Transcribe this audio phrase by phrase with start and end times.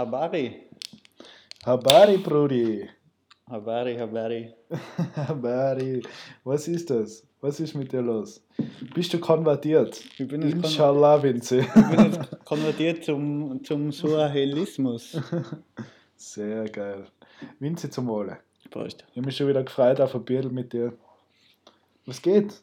[0.00, 0.62] Habari.
[1.66, 2.88] Habari, Brudi.
[3.50, 4.54] Habari, Habari.
[5.28, 6.02] Habari.
[6.42, 7.22] Was ist das?
[7.42, 8.42] Was ist mit dir los?
[8.94, 10.02] Bist du konvertiert?
[10.18, 11.58] Ich bin jetzt, Inshallah, Vinzi.
[11.58, 15.20] ich bin jetzt konvertiert zum, zum Suahelismus.
[16.16, 17.04] Sehr geil.
[17.58, 18.38] Vinzi zum Wohle.
[18.70, 19.04] Prost.
[19.10, 20.94] Ich habe mich schon wieder gefreut auf ein Bier mit dir.
[22.06, 22.54] Was geht?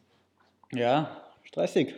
[0.74, 1.94] Ja, stressig.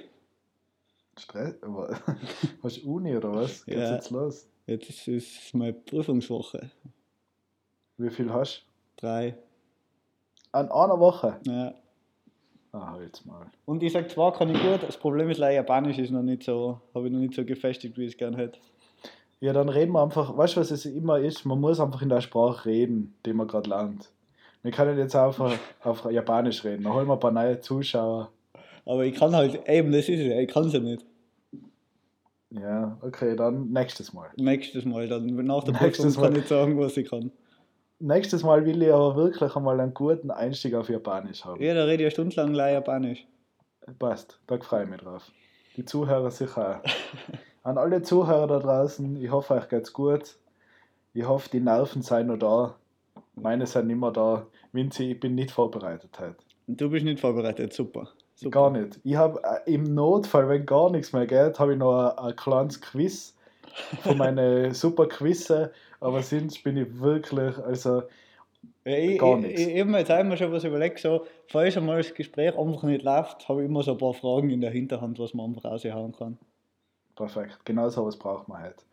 [1.17, 1.55] Stress?
[2.63, 3.65] Hast du Uni oder was?
[3.65, 3.95] Geht's Ja.
[3.95, 4.45] jetzt los?
[4.69, 6.69] Jetzt ist meine Prüfungswoche.
[7.97, 8.63] Wie viel hast
[8.97, 9.31] Drei.
[9.31, 9.37] du?
[10.51, 11.39] An einer Woche?
[11.47, 11.73] Ja.
[12.71, 13.47] Ah, jetzt mal.
[13.65, 16.43] Und ich sag zwar kann ich gut, das Problem ist leider Japanisch ist noch nicht
[16.43, 18.59] so, habe ich noch nicht so gefestigt, wie ich es gern hätte.
[19.39, 21.45] Ja, dann reden wir einfach, weißt du, was es immer ist?
[21.45, 24.11] Man muss einfach in der Sprache reden, die man gerade lernt.
[24.61, 25.51] Wir können jetzt einfach
[25.83, 26.83] auf Japanisch reden.
[26.83, 28.31] Dann holen wir ein paar neue Zuschauer.
[28.85, 31.08] Aber ich kann halt, eben, das ist es, ich kann es ja nicht.
[32.51, 34.29] Ja, okay, dann nächstes Mal.
[34.37, 36.39] Nächstes Mal, dann nach der Nächstes Prüfung kann Mal.
[36.39, 37.31] ich sagen, was ich kann.
[37.99, 41.61] Nächstes Mal will ich aber wirklich einmal einen guten Einstieg auf Japanisch haben.
[41.61, 43.27] Ja, da rede ich eine Stunde lang leider Japanisch.
[43.99, 45.29] Passt, da freue ich mich drauf.
[45.75, 46.89] Die Zuhörer sicher auch.
[47.63, 50.37] An alle Zuhörer da draußen, ich hoffe, euch geht's gut.
[51.13, 52.75] Ich hoffe, die Nerven seien noch da.
[53.35, 54.47] Meine sind nicht mehr da.
[54.71, 56.37] Vinzi, ich bin nicht vorbereitet heute.
[56.67, 58.09] Du bist nicht vorbereitet, super.
[58.39, 58.51] Super.
[58.51, 58.99] Gar nicht.
[59.03, 62.35] Ich habe äh, im Notfall, wenn gar nichts mehr geht, habe ich noch ein, ein
[62.35, 63.35] kleines Quiz
[63.99, 65.73] von meinen super Quizze.
[65.99, 68.03] Aber sonst bin ich wirklich, also
[68.85, 69.61] Ja, ich, Gar ich, nichts.
[69.61, 72.83] ich, ich habe mir jetzt einmal schon was überlegt, so, falls einmal das Gespräch einfach
[72.83, 75.65] nicht läuft, habe ich immer so ein paar Fragen in der Hinterhand, was man einfach
[75.71, 76.37] raushauen kann.
[77.15, 77.59] perfekt.
[77.65, 78.85] Genau sowas braucht man halt.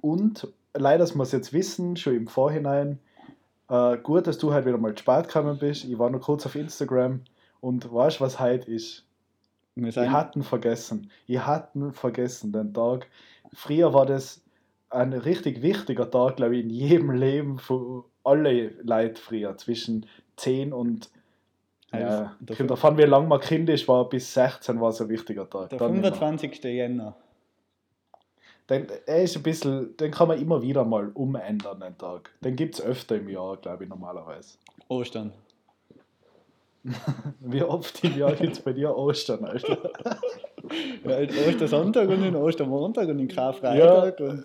[0.00, 3.00] Und leider, dass wir es jetzt wissen, schon im Vorhinein,
[3.70, 5.84] äh, gut, dass du halt wieder mal spät gekommen bist.
[5.84, 7.22] Ich war noch kurz auf Instagram
[7.60, 9.04] und weißt was heute ist?
[9.74, 11.10] Wir Ich hatten vergessen.
[11.26, 13.08] Ich hatten vergessen den Tag.
[13.52, 14.42] Früher war das
[14.88, 19.56] ein richtig wichtiger Tag, glaube ich, in jedem Leben von alle Leute früher.
[19.58, 20.06] Zwischen
[20.36, 21.10] 10 und
[21.92, 25.48] ja, der, kommt davon, wie lange man kindisch war, bis 16 war es ein wichtiger
[25.48, 25.70] Tag.
[25.70, 26.12] der Dann nicht mehr.
[26.12, 26.64] 25.
[26.64, 27.14] Jänner.
[28.68, 32.30] Den, er ist ein bisschen, den kann man immer wieder mal umändern, den Tag.
[32.40, 34.58] Den gibt es öfter im Jahr, glaube ich, normalerweise.
[34.88, 35.32] Ostern.
[37.40, 39.90] Wie oft im Jahr gibt es bei dir Ostern, Alter?
[41.04, 44.18] Ja, Ostersonntag und in Ostermontag und in Karfreitag.
[44.20, 44.44] Und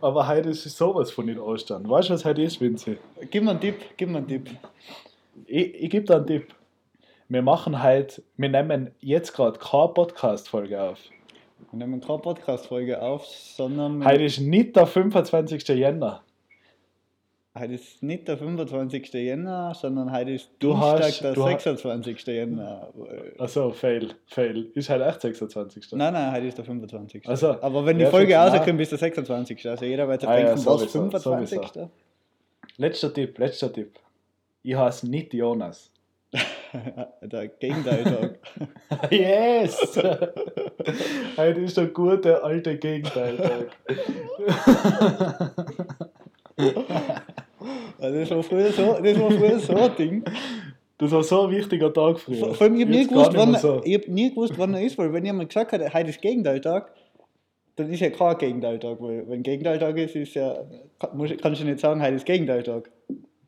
[0.00, 1.88] Aber heute ist sowas von in Ostern.
[1.88, 2.98] Weißt du, was heute ist, Vinzi?
[3.30, 4.50] gib mir einen Tipp, gib mir einen Tipp.
[5.46, 6.54] Ich, ich gebe dir einen Tipp.
[7.28, 10.98] Wir machen heute, wir nehmen jetzt gerade keine Podcast-Folge auf.
[11.70, 15.68] Wir nehmen keine Podcast-Folge auf, sondern Heute ist nicht der 25.
[15.68, 16.22] Jänner.
[17.58, 19.12] Heute ist nicht der 25.
[19.12, 22.26] Jänner, sondern heute ist Du Dienstag, hast- der du ha- 26.
[22.26, 22.88] Jänner.
[23.38, 24.70] Achso, fail, fail.
[24.74, 25.92] Ist heute echt 26.
[25.92, 27.22] Nein, nein, heute ist der 25.
[27.26, 27.60] Ach so.
[27.60, 29.68] Aber wenn die Ja, Folge rauskommt, ist der 26.
[29.68, 31.58] Also jeder sich Ah ja, denken, was, sowieso, 25.
[31.58, 31.90] sowieso.
[32.76, 33.98] Letzter Tipp, letzter Tipp.
[34.62, 35.90] Ich heiße nicht Jonas.
[37.22, 38.38] der Gegenteiltag.
[39.10, 39.98] Yes!
[41.36, 43.70] Heute ist der gute alte Gegenteiltag.
[47.98, 50.24] Also das war früher so, das war früher so ein Ding.
[50.98, 52.54] Das war so ein wichtiger Tag früher.
[52.54, 53.80] Vor allem, ich habe nie, gewusst, wann, so.
[53.84, 56.92] ich hab nie gewusst, wann er ist, weil wenn jemand gesagt hat, heute ist Gegenteiltag,
[57.76, 60.58] dann ist ja kein Gegenteiltag, weil wenn Gegenteiltag ist, ist ja,
[61.14, 62.90] muss, kannst du nicht sagen, heute ist Gegenteiltag.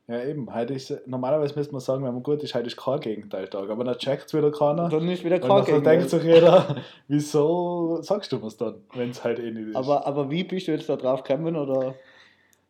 [0.08, 0.52] Ja, eben.
[0.52, 3.70] Heute ist, normalerweise müsste man sagen, wenn man gut ist, heute ist kein Gegenteiltag.
[3.70, 4.88] Aber dann checkt es wieder keiner.
[4.88, 6.10] Dann ist wieder Und kein dann denkt Gegenteiltag.
[6.10, 6.76] sich jeder,
[7.08, 9.76] wieso sagst du was dann, wenn es halt eh nicht ist?
[9.76, 11.54] Aber, aber wie bist du jetzt da drauf gekommen?
[11.56, 11.94] Oder?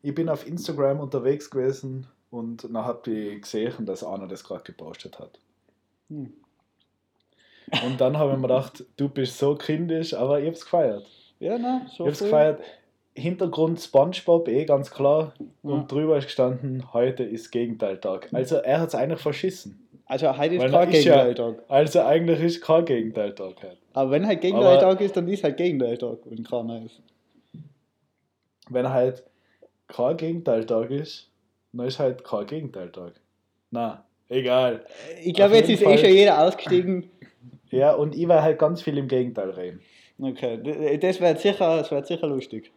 [0.02, 4.62] Ich bin auf Instagram unterwegs gewesen und dann habe ich gesehen, dass einer das gerade
[4.64, 5.38] gepostet hat.
[6.08, 6.32] Hm.
[7.86, 11.06] Und dann habe ich mir gedacht, du bist so kindisch, aber ich habe es gefeiert.
[11.38, 12.60] Ja, Ich so habe es gefeiert.
[13.14, 15.34] Hintergrund SpongeBob, eh ganz klar.
[15.38, 15.70] Ja.
[15.70, 18.28] Und drüber ist gestanden, heute ist Gegenteiltag.
[18.32, 19.78] Also er hat es eigentlich verschissen.
[20.06, 21.64] Also heute ist Weil kein ist ja- Gegenteiltag.
[21.68, 23.76] Also eigentlich ist kein Gegenteiltag heute.
[23.94, 27.00] Aber wenn halt Gegenteiltag ist, dann ist halt Gegenteiltag, wenn keiner ist.
[28.68, 29.22] Wenn halt
[29.92, 31.28] kein Gegenteiltag ist,
[31.72, 33.12] dann ist halt kein Gegenteiltag.
[33.70, 34.84] Na, egal.
[35.22, 35.98] Ich glaube, jetzt ist eh Fall.
[35.98, 37.10] schon jeder ausgestiegen.
[37.70, 39.80] Ja, und ich werde halt ganz viel im Gegenteil reden.
[40.20, 42.70] Okay, d- das wäre sicher, das wär sicher lustig.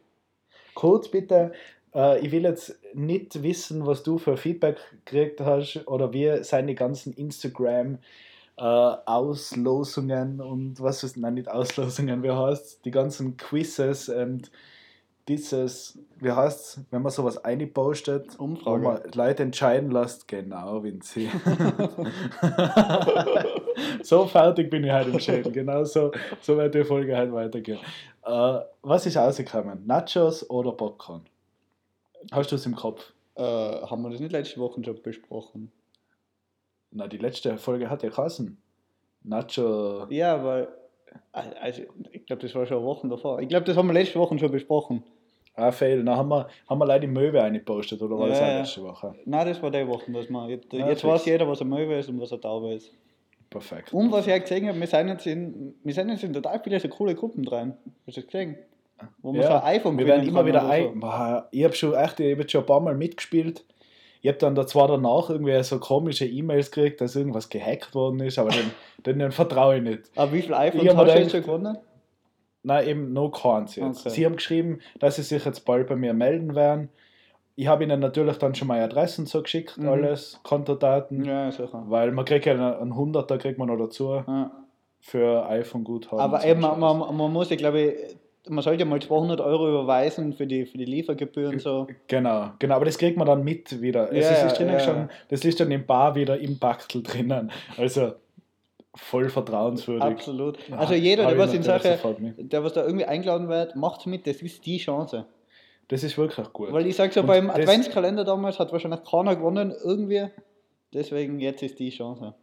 [0.73, 1.51] Kurz bitte,
[1.94, 6.75] äh, ich will jetzt nicht wissen, was du für Feedback gekriegt hast oder wie seine
[6.75, 7.97] ganzen Instagram
[8.57, 14.50] äh, Auslosungen und was ist, nein, nicht Auslosungen, wie heißt die ganzen Quizzes und
[15.27, 18.81] dieses, wie heißt wenn man sowas einpostet, Umfrage.
[18.81, 21.30] wo man Leute entscheiden lässt, genau, Vinzi.
[24.04, 26.12] so fertig bin ich halt im Schädel, genau so,
[26.42, 27.80] so wird die Folge halt weitergehen.
[28.24, 29.86] Äh, was ist rausgekommen?
[29.86, 31.25] Nachos oder Popcorn?
[32.31, 33.13] Hast du es im Kopf?
[33.36, 35.72] Äh, haben wir das nicht letzte Woche schon besprochen?
[36.92, 38.57] Na, die letzte Folge hat ja geheißen.
[39.24, 40.07] Nacho.
[40.10, 40.68] Ja, weil.
[41.31, 43.39] Also, ich glaube, das war schon Wochen davor.
[43.39, 45.04] Ich glaube, das haben wir letzte Woche schon besprochen.
[45.56, 46.04] Ah, fail.
[46.04, 48.60] Dann haben wir, haben wir leider die Möwe eingepostet, oder war das Ja, auch ja.
[48.60, 49.16] letzte Woche?
[49.25, 50.50] Nein, das war die Woche, dass man.
[50.50, 52.92] Jetzt, Ja, jetzt weiß jeder, was ein Möwe ist und was ein Taube ist.
[53.50, 53.94] Perfekt.
[53.94, 56.60] Und was ich auch gesehen habe, wir sind jetzt in, wir sind jetzt in total
[56.62, 57.74] viele so coole Gruppen drin.
[58.06, 58.57] Hast du das gesehen?
[59.22, 61.00] Wo man so ein iPhone wir werden immer wieder ein.
[61.00, 63.63] Boah, Ich habe schon echt, ich hab schon ein paar Mal mitgespielt.
[64.22, 68.22] Ich habe dann da zwar danach irgendwie so komische E-Mails gekriegt, dass irgendwas gehackt worden
[68.22, 68.72] ist, aber den,
[69.06, 70.01] den, den vertraue ich nicht.
[70.16, 71.78] Aber wie viele iPhones hast du jetzt schon gewonnen?
[72.65, 74.01] Nein, eben no keins jetzt.
[74.01, 74.09] Okay.
[74.09, 76.89] Sie haben geschrieben, dass sie sich jetzt bald bei mir melden werden.
[77.56, 79.88] Ich habe ihnen natürlich dann schon mal Adressen so geschickt, Mhm.
[79.88, 81.83] alles, Kontodaten, Ja, sicher.
[81.88, 84.51] weil man kriegt ja einen 100er kriegt man noch dazu Ja.
[85.00, 86.19] für iPhone-Guthaben.
[86.19, 87.95] Aber eben, man, man, man muss, ich glaube,
[88.50, 91.59] man sollte mal 200 Euro überweisen für die, für die Liefergebühren.
[91.59, 91.88] So.
[92.07, 94.12] Genau, genau, aber das kriegt man dann mit wieder.
[94.12, 94.79] Es Ja, ist, ja, ist drinnen ja.
[94.79, 97.51] schon, das ist dann im Bar wieder im Backel drinnen.
[97.77, 98.13] Also
[98.95, 100.03] voll vertrauenswürdig.
[100.03, 100.57] Absolut.
[100.71, 102.00] Also jeder, der was in Sache,
[102.38, 105.25] der was da irgendwie eingeladen wird, macht mit, das ist die Chance.
[105.88, 106.71] Das ist wirklich gut.
[106.71, 110.27] Weil ich sage so, Und beim Adventskalender damals hat wahrscheinlich keiner gewonnen, irgendwie.
[110.94, 112.33] Deswegen jetzt ist die Chance.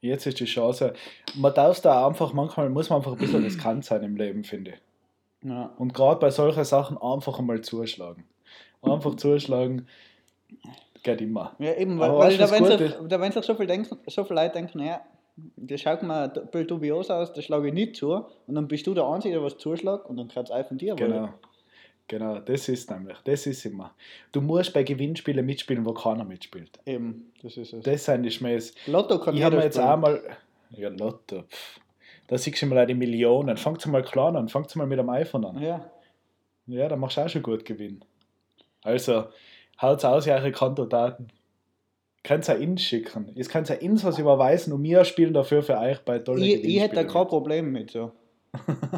[0.00, 0.92] Jetzt ist die Chance.
[1.34, 4.72] Man darf da einfach, manchmal muss man einfach ein bisschen riskant sein im Leben, finde
[4.72, 5.48] ich.
[5.48, 5.72] Ja.
[5.78, 8.24] Und gerade bei solchen Sachen einfach einmal zuschlagen.
[8.82, 9.86] Einfach zuschlagen,
[11.02, 11.54] geht immer.
[11.58, 14.42] Ja, eben, weil, weil da, wenn sich, da wenn sich so, viel denken, so viele
[14.42, 15.00] Leute denken, naja,
[15.36, 18.12] das schaut mir ein bisschen dubios aus, das schlage ich nicht zu.
[18.46, 20.78] Und dann bist du der Einzige, der was zuschlägt und dann kann es auch von
[20.78, 21.14] dir Genau.
[21.22, 21.34] wollen.
[22.06, 23.94] Genau, das ist nämlich, das ist immer.
[24.30, 26.78] Du musst bei Gewinnspielen mitspielen, wo keiner mitspielt.
[26.84, 27.82] Eben, das ist es.
[27.82, 28.74] Das sind die Schmähs.
[28.86, 30.20] Lotto kann Ich habe jetzt auch mal.
[30.70, 31.42] Ja, Lotto.
[31.44, 31.80] Pff.
[32.26, 33.56] Da siehst du mal auch die Millionen.
[33.56, 35.62] Fangt mal klein an, fangt mal mit dem iPhone an.
[35.62, 35.90] Ja,
[36.66, 38.04] Ja, da machst du auch schon gut Gewinn.
[38.82, 39.24] Also,
[39.80, 41.28] haut's aus, eure Kontodaten.
[42.24, 43.30] Könnt ihr ins schicken.
[43.34, 46.64] Ihr könnt ihr ins was überweisen und wir spielen dafür für euch bei tolle ich,
[46.64, 47.28] ich hätte da kein.
[47.28, 47.90] Problem mit.
[47.90, 48.12] So.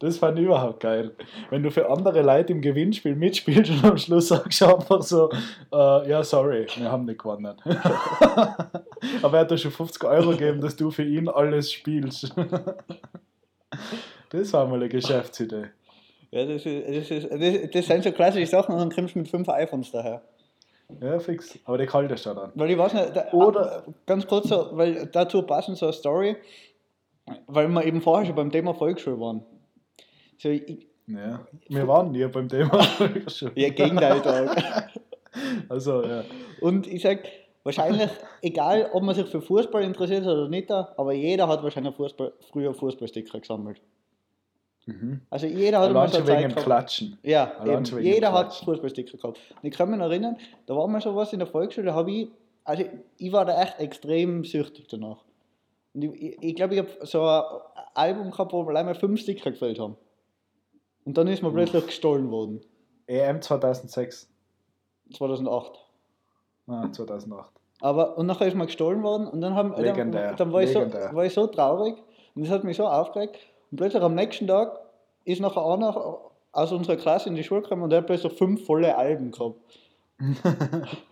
[0.00, 1.10] Das fand ich überhaupt geil.
[1.50, 5.30] Wenn du für andere Leute im Gewinnspiel mitspielst und am Schluss sagst du einfach so,
[5.30, 7.54] äh, ja, sorry, wir haben nicht gewonnen.
[9.22, 12.34] Aber er hat dir schon 50 Euro gegeben, dass du für ihn alles spielst.
[14.30, 15.66] das war mal eine Geschäftsidee.
[16.30, 19.18] Ja, das, ist, das, ist, das, das sind so klassische Sachen und dann kommst du
[19.18, 20.22] mit fünf iPhones daher.
[21.00, 21.58] Ja, fix.
[21.64, 22.52] Aber der kalt ist da dann.
[22.54, 26.36] Weil ich weiß nicht, da, Oder- ganz kurz so, weil dazu passend so eine Story,
[27.46, 29.42] weil wir eben vorher schon beim Thema Volksschule waren.
[30.38, 31.46] So, ich, Ja.
[31.68, 32.80] Wir waren nie beim Thema.
[33.54, 34.90] ja, Gegenteiltag.
[35.68, 36.24] Also, ja.
[36.60, 37.20] Und ich sag,
[37.62, 38.10] wahrscheinlich,
[38.42, 42.74] egal ob man sich für Fußball interessiert oder nicht, aber jeder hat wahrscheinlich Fußball, früher
[42.74, 43.80] Fußballsticker gesammelt.
[44.90, 45.20] Mhm.
[45.30, 46.54] Also jeder hat Allein schon wegen dem.
[46.54, 47.18] Klatschen.
[47.22, 47.52] Ja,
[48.00, 48.54] jeder hat.
[48.54, 49.38] Fußballsticker gehabt.
[49.62, 52.10] Und ich kann mich erinnern, da war mal so was in der Volksschule, da habe
[52.10, 52.28] ich,
[52.64, 52.84] also
[53.18, 55.24] ich war da echt extrem süchtig danach.
[55.94, 57.42] Und ich glaube, ich, glaub, ich habe so ein
[57.94, 59.96] Album gehabt, wo allein mal fünf Sticker gefällt haben.
[61.04, 62.60] Und dann ist mir plötzlich gestohlen worden.
[63.06, 64.28] EM 2006.
[65.14, 65.72] 2008.
[66.68, 67.50] Ah, 2008.
[67.80, 70.80] Aber, und nachher ist mir gestohlen worden und dann, haben, dann, dann war, ich so,
[70.80, 71.96] war ich so traurig
[72.34, 73.38] und das hat mich so aufgeregt.
[73.70, 74.78] Und plötzlich am nächsten Tag
[75.24, 76.18] ist nachher einer
[76.52, 79.56] aus unserer Klasse in die Schule gekommen und der hat plötzlich fünf volle Alben gehabt.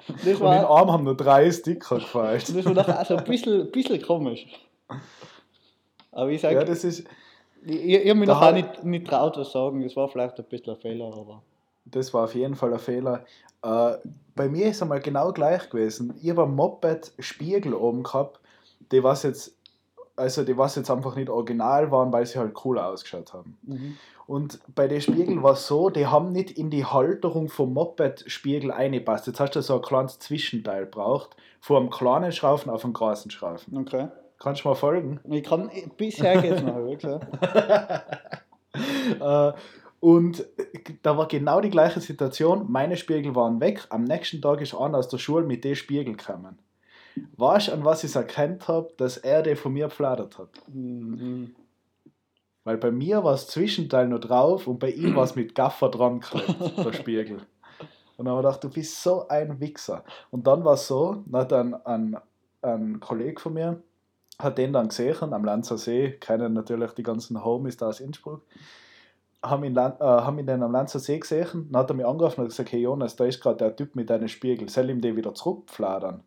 [0.08, 2.48] Das Und in war, Arm haben nur drei Sticker gefälscht.
[2.54, 4.46] das war nachher also ein bisschen, bisschen komisch.
[6.12, 7.04] Aber ich sage, Ja, das ist,
[7.64, 9.82] ich, ich habe mich nachher hat- nicht, nicht traut, was sagen.
[9.82, 11.42] Das war vielleicht ein bisschen ein Fehler, aber.
[11.84, 13.24] das war auf jeden Fall ein Fehler.
[13.62, 13.94] Äh,
[14.34, 16.14] bei mir ist es einmal genau gleich gewesen.
[16.22, 18.40] Ich habe ein Moped-Spiegel oben gehabt,
[18.92, 19.56] die was jetzt,
[20.18, 23.58] also die was jetzt einfach nicht original waren, weil sie halt cool ausgeschaut haben.
[24.26, 28.70] Und bei den Spiegeln war es so, die haben nicht in die Halterung vom Moped-Spiegel
[28.70, 29.26] eingepasst.
[29.26, 33.30] Jetzt hast du so ein kleines Zwischenteil braucht, von einem kleinen Schraufen auf einen großen
[33.30, 33.76] Schraufen.
[33.78, 34.08] Okay.
[34.38, 35.20] Kannst du mal folgen?
[35.30, 37.20] Ich kann, bisher geht es noch, wirklich.
[39.18, 39.52] Äh,
[39.98, 40.44] und
[41.02, 42.66] da war genau die gleiche Situation.
[42.70, 43.86] Meine Spiegel waren weg.
[43.88, 46.58] Am nächsten Tag ist einer aus der Schule mit den Spiegel gekommen.
[47.36, 50.50] Weißt du, an was ich erkannt habe, dass er den von mir gefladert hat?
[50.68, 51.54] Mhm.
[52.64, 55.88] Weil bei mir war das Zwischenteil noch drauf und bei ihm war es mit Gaffer
[55.88, 57.40] dran geklebt, der Spiegel.
[58.18, 60.04] Und dann habe ich gedacht, du bist so ein Wichser.
[60.30, 62.16] Und dann war es so, dann hat ein, ein,
[62.62, 63.82] ein Kollege von mir,
[64.38, 68.42] hat den dann gesehen am Lanzer See, kennen natürlich die ganzen Homies da aus Innsbruck,
[69.42, 72.42] haben ihn, äh, haben ihn dann am Lanzer See gesehen, dann hat er mich angerufen
[72.42, 75.16] und gesagt, hey Jonas, da ist gerade der Typ mit deinen Spiegel, soll ihm den
[75.16, 76.22] wieder zurückpfladern?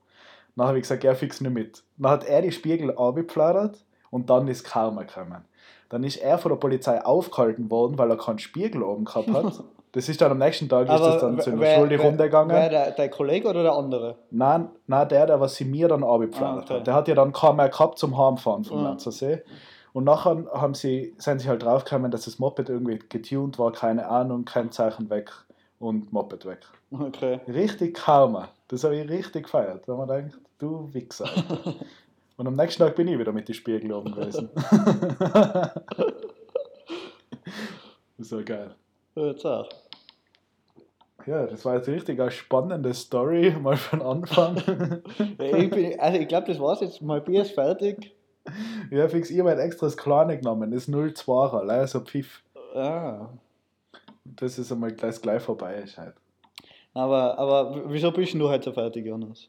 [0.62, 1.84] Dann habe ich gesagt, ja, fix nicht mit.
[1.98, 3.77] Dann hat er die Spiegel abgepfladert
[4.12, 5.44] Und dann ist Karma gekommen.
[5.89, 9.63] Dann ist er von der Polizei aufgehalten worden, weil er keinen Spiegel oben gehabt hat.
[9.94, 12.56] Das ist dann am nächsten Tag ist das dann zu wer- Schule wer- rumgegangen.
[12.56, 14.15] Wer, der, der Kollege oder der andere?
[14.30, 16.80] Nein, nein, der, der was sie mir dann abgepflanzt Ah, okay.
[16.80, 16.88] hat.
[16.88, 18.84] Der hat ja dann kaum mehr gehabt zum Heimfahren vom Ah.
[18.84, 19.41] Lanzersee.
[19.91, 24.08] Und nachher haben sie, sind sie halt draufgekommen, dass das Moped irgendwie getuned war, keine
[24.08, 25.30] Ahnung, kein Zeichen weg
[25.77, 26.60] und Moped weg.
[26.98, 27.41] Okay.
[27.50, 28.48] Richtig Karma.
[28.70, 29.86] Das habe ich richtig gefeiert.
[29.89, 31.25] Haben wir gedacht, du Wichser.
[31.25, 31.75] Alter.
[32.38, 34.50] Und am nächsten Tag bin ich wieder mit den Spiegel oben gewesen.
[38.18, 38.75] war geil.
[39.15, 39.70] Ja, Jetzt auch.
[41.27, 44.58] Ja, das war jetzt richtig eine spannende Story, mal von Anfang.
[45.38, 47.01] Ich, bin, also ich glaube, das war's jetzt.
[47.01, 48.15] Mein Bier ist fertig.
[48.89, 52.41] Ja, fix, ich habe extra das Kleine genommen, das 02er, leider so Pfiff.
[52.74, 53.30] Ah.
[54.24, 56.15] Das ist einmal gleich, gleich vorbei ist halt.
[56.94, 59.48] Aber, aber wieso bist du heute so fertig, Jonas?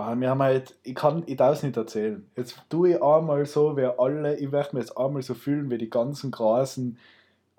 [0.00, 2.26] Weil wir haben halt, ich kann, ich darf es nicht erzählen.
[2.34, 5.76] Jetzt tue ich einmal so, wie alle, ich werde mir jetzt einmal so fühlen wie
[5.76, 6.96] die ganzen großen,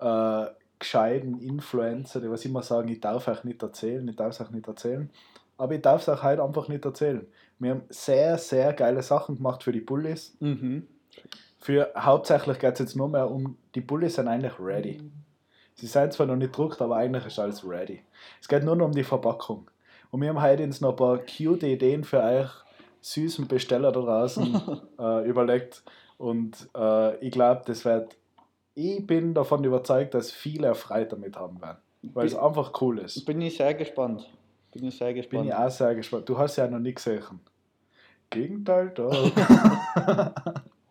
[0.00, 0.46] äh,
[0.76, 4.50] gescheiten Influencer, die was immer sagen, ich darf euch nicht erzählen, ich darf es euch
[4.50, 5.08] nicht erzählen.
[5.56, 7.24] Aber ich darf es euch heute einfach nicht erzählen.
[7.60, 10.36] Wir haben sehr, sehr geile Sachen gemacht für die Bullies.
[10.40, 10.88] Mhm.
[11.60, 15.00] Für, hauptsächlich geht es jetzt nur mehr um, die Bullies sind eigentlich ready.
[15.76, 18.02] Sie sind zwar noch nicht gedruckt, aber eigentlich ist alles ready.
[18.40, 19.70] Es geht nur noch um die Verpackung.
[20.12, 22.50] Und wir haben heute uns noch ein paar cute Ideen für euch
[23.00, 24.60] süßen Besteller da draußen
[24.98, 25.82] äh, überlegt.
[26.18, 28.14] Und äh, ich glaube, das wird.
[28.74, 31.78] Ich bin davon überzeugt, dass viele Freude damit haben werden.
[32.02, 33.24] Weil es einfach cool ist.
[33.24, 34.28] Bin ich sehr gespannt.
[34.72, 35.46] Bin ich sehr Bin gespannt.
[35.46, 36.28] ich auch sehr gespannt.
[36.28, 37.40] Du hast ja noch nie gesehen.
[38.28, 39.10] Gegenteil, da.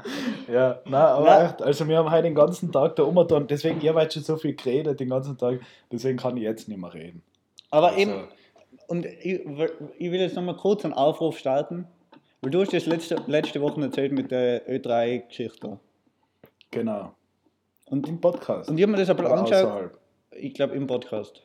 [0.51, 1.45] ja, nein, aber Nein.
[1.45, 4.37] echt, also wir haben heute den ganzen Tag da umgetan, deswegen, ihr habt schon so
[4.37, 5.59] viel geredet den ganzen Tag,
[5.91, 7.23] deswegen kann ich jetzt nicht mehr reden.
[7.71, 8.27] Aber Also, eben,
[8.91, 9.39] und ich,
[9.97, 11.87] ich will jetzt nochmal kurz einen Aufruf starten,
[12.41, 15.79] weil du hast das letzte, letzte Woche erzählt mit der Ö3-Geschichte.
[16.71, 17.13] Genau.
[17.85, 18.69] Und, Im Podcast.
[18.69, 19.97] und ich habe mir das Oder angeschaut, außerhalb.
[20.31, 21.41] ich glaube im Podcast.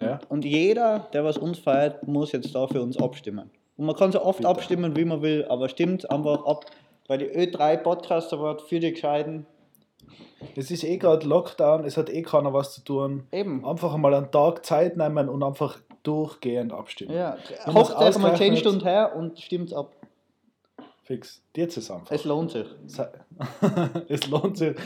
[0.00, 0.18] Ja?
[0.28, 3.48] Und jeder, der was uns feiert, muss jetzt da für uns abstimmen.
[3.76, 4.50] Und man kann so oft Bitte.
[4.50, 6.66] abstimmen, wie man will, aber stimmt einfach ab
[7.06, 9.46] bei die Ö3 Podcast Award für die Gescheiten.
[10.56, 13.28] Es ist eh gerade Lockdown, es hat eh keiner was zu tun.
[13.30, 13.64] Eben.
[13.64, 17.14] Einfach mal einen Tag Zeit nehmen und einfach durchgehend abstimmen.
[17.14, 19.92] Ja, hockt erst mal 10 ausgerechnet- Stunden her und stimmt ab.
[21.04, 21.42] Fix.
[21.56, 22.04] Dir zusammen.
[22.10, 22.66] Es lohnt sich.
[24.08, 24.76] es lohnt sich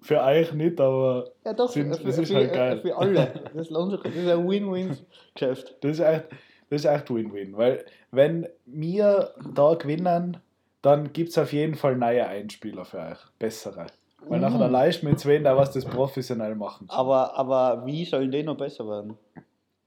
[0.00, 2.78] für euch nicht, aber Ja, doch, Sind- für, das ist für, halt geil.
[2.80, 3.32] für alle.
[3.54, 4.00] Das lohnt sich.
[4.02, 5.76] Das ist ein Win-Win-Geschäft.
[5.80, 6.24] Das ist echt,
[6.70, 7.56] das ist echt Win-Win.
[7.56, 10.36] Weil wenn wir da gewinnen,
[10.82, 13.18] dann gibt es auf jeden Fall neue Einspieler für euch.
[13.40, 13.86] Bessere.
[14.28, 14.72] Weil nachher Mhm.
[14.72, 16.86] leist mit wen, der was das professionell machen.
[16.90, 19.16] Aber, aber wie sollen die noch besser werden?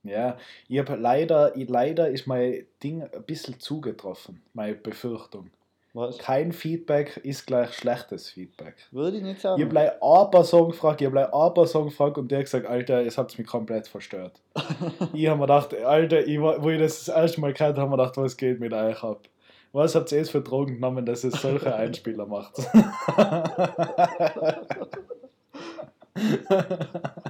[0.03, 0.37] Ja,
[0.67, 5.49] ich habe leider, ich, leider ist mein Ding ein bisschen zugetroffen, meine Befürchtung.
[5.93, 6.19] Was?
[6.19, 8.75] Kein Feedback ist gleich schlechtes Feedback.
[8.91, 9.59] Würde ich nicht Ich sagen.
[9.61, 12.67] habe gleich eine Person gefragt, ich habe gleich eine Person gefragt und der hat gesagt,
[12.67, 14.39] Alter, es hat mich komplett verstört.
[15.13, 17.87] ich habe mir gedacht, Alter, ich, wo ich das das erste Mal gehört habe, habe
[17.87, 19.21] ich mir gedacht, was geht mit euch ab?
[19.71, 22.55] Was habt ihr jetzt für Drogen genommen, dass es solche Einspieler macht?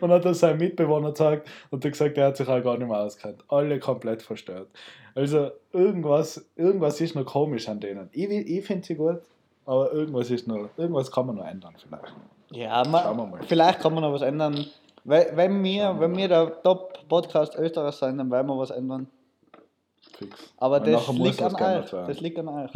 [0.00, 2.88] und hat das seinem Mitbewohner gezeigt und hat gesagt, er hat sich auch gar nicht
[2.88, 3.44] mehr auskennt.
[3.48, 4.68] Alle komplett verstört.
[5.14, 8.08] Also irgendwas, irgendwas ist noch komisch an denen.
[8.12, 9.20] Ich, ich finde sie gut,
[9.66, 12.14] aber irgendwas ist noch, irgendwas kann man noch ändern vielleicht.
[12.50, 13.40] Ja, Schauen wir man, mal.
[13.46, 14.66] vielleicht kann man noch was ändern.
[15.04, 19.08] Weil, wenn wir, wenn wir der Top-Podcast Österreich sein, dann werden wir was ändern.
[20.12, 20.52] Fix.
[20.58, 21.90] Aber das liegt an euch.
[21.90, 22.70] Das liegt an euch.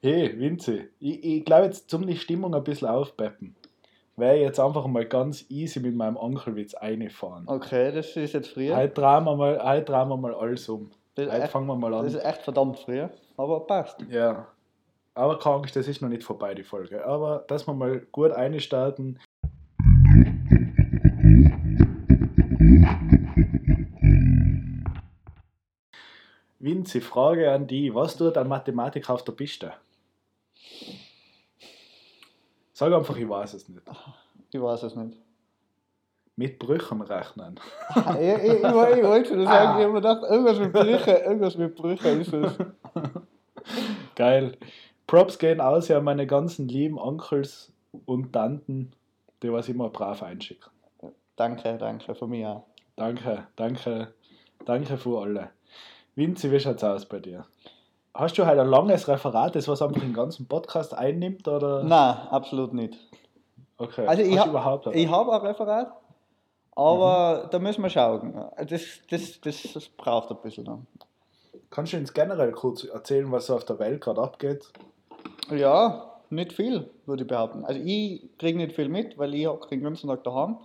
[0.00, 3.54] Hey, Vinzi, ich, ich glaube jetzt zum die Stimmung ein bisschen aufpeppen.
[4.22, 7.42] Werde jetzt einfach mal ganz easy mit meinem Onkelwitz einfahren.
[7.48, 8.76] Okay, das ist jetzt früher.
[8.76, 10.92] Heute drehen wir mal, heute drehen wir mal alles um.
[11.16, 12.06] Das ist Heute echt- fangen wir mal Das an.
[12.06, 13.10] ist echt verdammt früher.
[13.36, 14.00] Aber passt.
[14.08, 14.46] Ja.
[15.14, 17.04] Aber Angst, das ist noch nicht vorbei, die Folge.
[17.04, 19.18] Aber dass wir mal gut einstarten.
[26.58, 27.94] Vinzi, Frage an die.
[27.94, 29.72] Was tut ein Mathematiker auf der Piste?
[32.72, 33.82] Sag einfach, ich weiß es nicht.
[34.50, 35.16] Ich weiß es nicht.
[36.36, 37.60] Mit Brüchen rechnen.
[37.94, 41.10] ich, ich, ich, woll- ich wollte schon sagen, ich habe mir gedacht, irgendwas mit Brüche,
[41.12, 42.52] irgendwas mit Brüche ist es.
[44.14, 44.56] Geil.
[45.06, 47.72] Props gehen aus an meine ganzen lieben Onkels
[48.06, 48.92] und Tanten,
[49.42, 50.70] die was immer brav einschicken.
[51.36, 52.64] Danke, danke, von mir auch.
[52.96, 54.14] Danke, danke,
[54.64, 55.50] danke für alle.
[56.14, 57.44] Vinzi, wie schaut's aus bei dir?
[58.14, 61.48] Hast du halt ein langes Referat, das was einfach den ganzen Podcast einnimmt?
[61.48, 61.82] Oder?
[61.82, 62.98] Nein, absolut nicht.
[63.78, 64.06] Okay.
[64.06, 65.92] Also ich hab- überhaupt Ich habe ein Referat,
[66.76, 68.34] aber da müssen wir schauen.
[68.68, 70.80] Das, das, das, das braucht ein bisschen noch.
[71.70, 74.70] Kannst du uns generell kurz erzählen, was so auf der Welt gerade abgeht?
[75.50, 77.64] Ja, nicht viel, würde ich behaupten.
[77.64, 80.58] Also ich kriege nicht viel mit, weil ich den ganzen Tag daheim.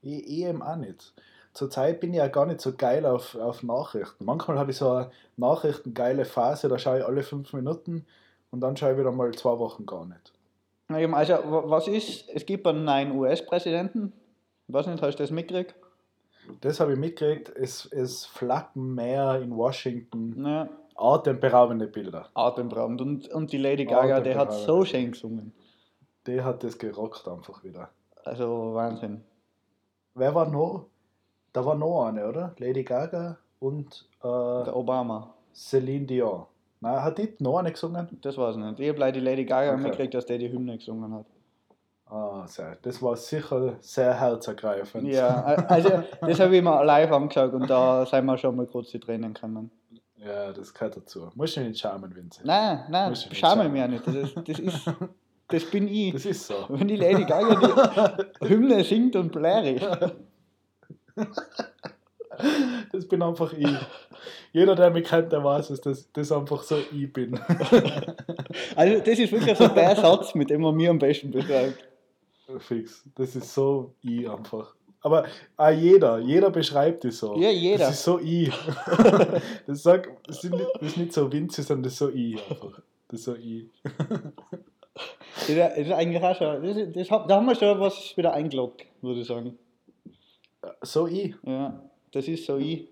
[0.00, 1.12] Ich, ich eben auch nicht.
[1.54, 4.24] Zurzeit bin ich ja gar nicht so geil auf, auf Nachrichten.
[4.24, 8.04] Manchmal habe ich so eine nachrichtengeile Phase, da schaue ich alle fünf Minuten
[8.50, 10.32] und dann schaue ich wieder mal zwei Wochen gar nicht.
[10.88, 14.12] Also, wa- was ist, es gibt einen neuen US-Präsidenten.
[14.68, 15.74] Weiß nicht, hast du das mitgekriegt?
[16.60, 17.48] Das habe ich mitgekriegt.
[17.56, 22.28] Es, es flacken mehr in Washington Ja, atemberaubende Bilder.
[22.34, 23.00] atemberaubend.
[23.00, 25.52] Und, und die Lady Gaga, die hat so schön gesungen.
[26.26, 27.90] Die hat das gerockt einfach wieder.
[28.24, 29.22] Also Wahnsinn.
[30.14, 30.86] Wer war noch?
[31.54, 32.52] Da war noch eine, oder?
[32.58, 34.26] Lady Gaga und äh,
[34.64, 35.32] Der Obama.
[35.54, 36.44] Celine Dion.
[36.80, 38.08] Nein, hat die noch eine gesungen?
[38.22, 38.80] Das weiß ich nicht.
[38.80, 39.80] Ich habe die Lady Gaga Okay.
[39.82, 41.24] mitgekriegt, dass der die Hymne gesungen hat.
[42.10, 42.76] Ah, sehr.
[42.82, 45.08] Das war sicher sehr herzergreifend.
[45.08, 48.90] Ja, also das habe ich mir live angeschaut und da sind wir schon mal kurz
[48.90, 49.70] die Tränen gekommen.
[50.16, 51.30] Ja, das gehört dazu.
[51.34, 52.44] Muss ich nicht schauen, Vincent.
[52.46, 53.72] Nein, nein, Muss ich nicht schau sagen.
[53.72, 54.06] mir ja nicht.
[54.06, 54.90] Das, ist, das, ist,
[55.48, 56.12] das bin ich.
[56.12, 56.54] Das ist so.
[56.68, 59.80] Wenn die Lady Gaga die Hymne singt und blärig.
[62.92, 63.76] Das bin einfach ich.
[64.52, 67.38] Jeder, der mich kennt, der weiß es, dass das einfach so ich bin.
[68.76, 71.88] Also das ist wirklich so der Satz, mit dem man mir am besten beschreibt.
[72.58, 73.04] Fix.
[73.14, 74.74] Das ist so ich einfach.
[75.00, 77.36] Aber auch jeder, jeder beschreibt es so.
[77.36, 77.86] Ja, jeder.
[77.86, 78.50] Das ist so ich.
[79.66, 82.80] Das, sag, das, ist nicht, so winzig, sondern das ist so ich einfach.
[83.08, 83.66] Das ist so ich.
[85.36, 89.20] Das ist, eigentlich auch schon, das, das, da haben wir schon was wieder eingeloggt, würde
[89.20, 89.58] ich sagen.
[90.82, 91.34] So ich.
[91.42, 91.80] Ja,
[92.12, 92.88] das ist so ich.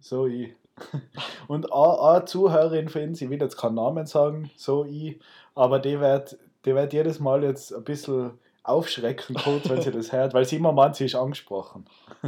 [0.00, 0.54] So ich.
[1.48, 5.20] Und eine, Zuhörerin von uns, ich will jetzt keinen Namen sagen, so ich,
[5.54, 10.12] aber die wird, die wird jedes Mal jetzt ein bisschen aufschrecken, kurz, wenn sie das
[10.12, 11.86] hört, weil sie immer meint, sie ist angesprochen.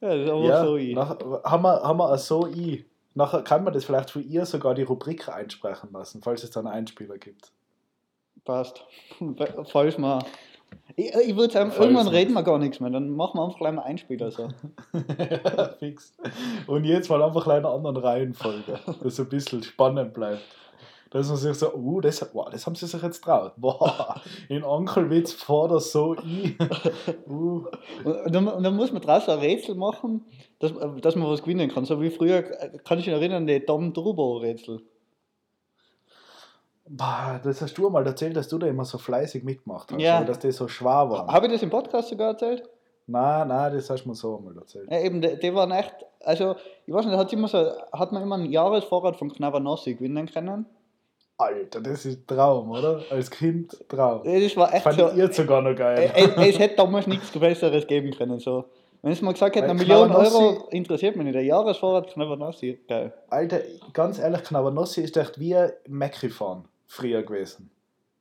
[0.00, 0.94] Ja, das ist aber Ja, so ich.
[0.94, 2.84] nach, haben, wir, haben wir ein so ich.
[3.14, 6.66] Nachher kann man das vielleicht für ihr sogar die Rubrik einsprechen lassen, falls es dann
[6.66, 7.50] einen Einspieler gibt.
[8.44, 8.84] Passt.
[9.64, 10.22] Falls mal.
[10.98, 12.88] Ich, ich würde sagen, irgendwann reden wir gar nichts mehr.
[12.88, 14.30] Dann machen wir einfach gleich mal Einspieler.
[14.30, 14.48] So.
[15.78, 16.14] Fix.
[16.66, 20.42] Und jetzt mal einfach in einer anderen Reihenfolge, dass es ein bisschen spannend bleibt.
[21.10, 23.52] Dass man sich so, uh, das, wow, das haben sie sich jetzt traut.
[23.58, 26.56] Boah, in Onkelwitz vor der so ich.
[27.28, 27.66] Uh,
[28.02, 30.24] Und, dann, und dann muss man draußen ein Rätsel machen,
[30.58, 31.84] dass, dass man was gewinnen kann.
[31.84, 34.80] So wie früher, äh, kann ich mich erinnern, die Dom Turbo-Rätsel.
[36.88, 40.22] Boah, das hast du einmal erzählt, dass du da immer so fleißig mitgemacht hast, Ja.
[40.24, 41.26] dass das so schwer war.
[41.26, 42.68] Habe ich das im Podcast sogar erzählt?
[43.06, 44.90] Nein, nein, das hast du mir so einmal erzählt.
[44.90, 45.94] Ja, eben, die, die waren echt,
[46.24, 50.26] also, ich weiß nicht, hat, immer so, hat man immer ein Jahresvorrat von Knavanossi gewinnen
[50.26, 50.66] können?
[51.38, 53.00] Alter, das ist ein Traum, oder?
[53.10, 54.22] Als Kind Traum.
[54.24, 56.12] Das war echt Fand so, ihr sogar noch äh, geil.
[56.14, 58.40] äh, es hätte damals nichts Besseres geben können.
[58.40, 58.64] So.
[59.02, 63.12] Wenn es mal gesagt hätte, eine Million Euro interessiert mich nicht, der Jahresvorrat Knavanossi, geil.
[63.28, 63.60] Alter,
[63.92, 65.54] ganz ehrlich, Knavanossi ist echt wie
[65.86, 67.70] Macri fahren früher gewesen.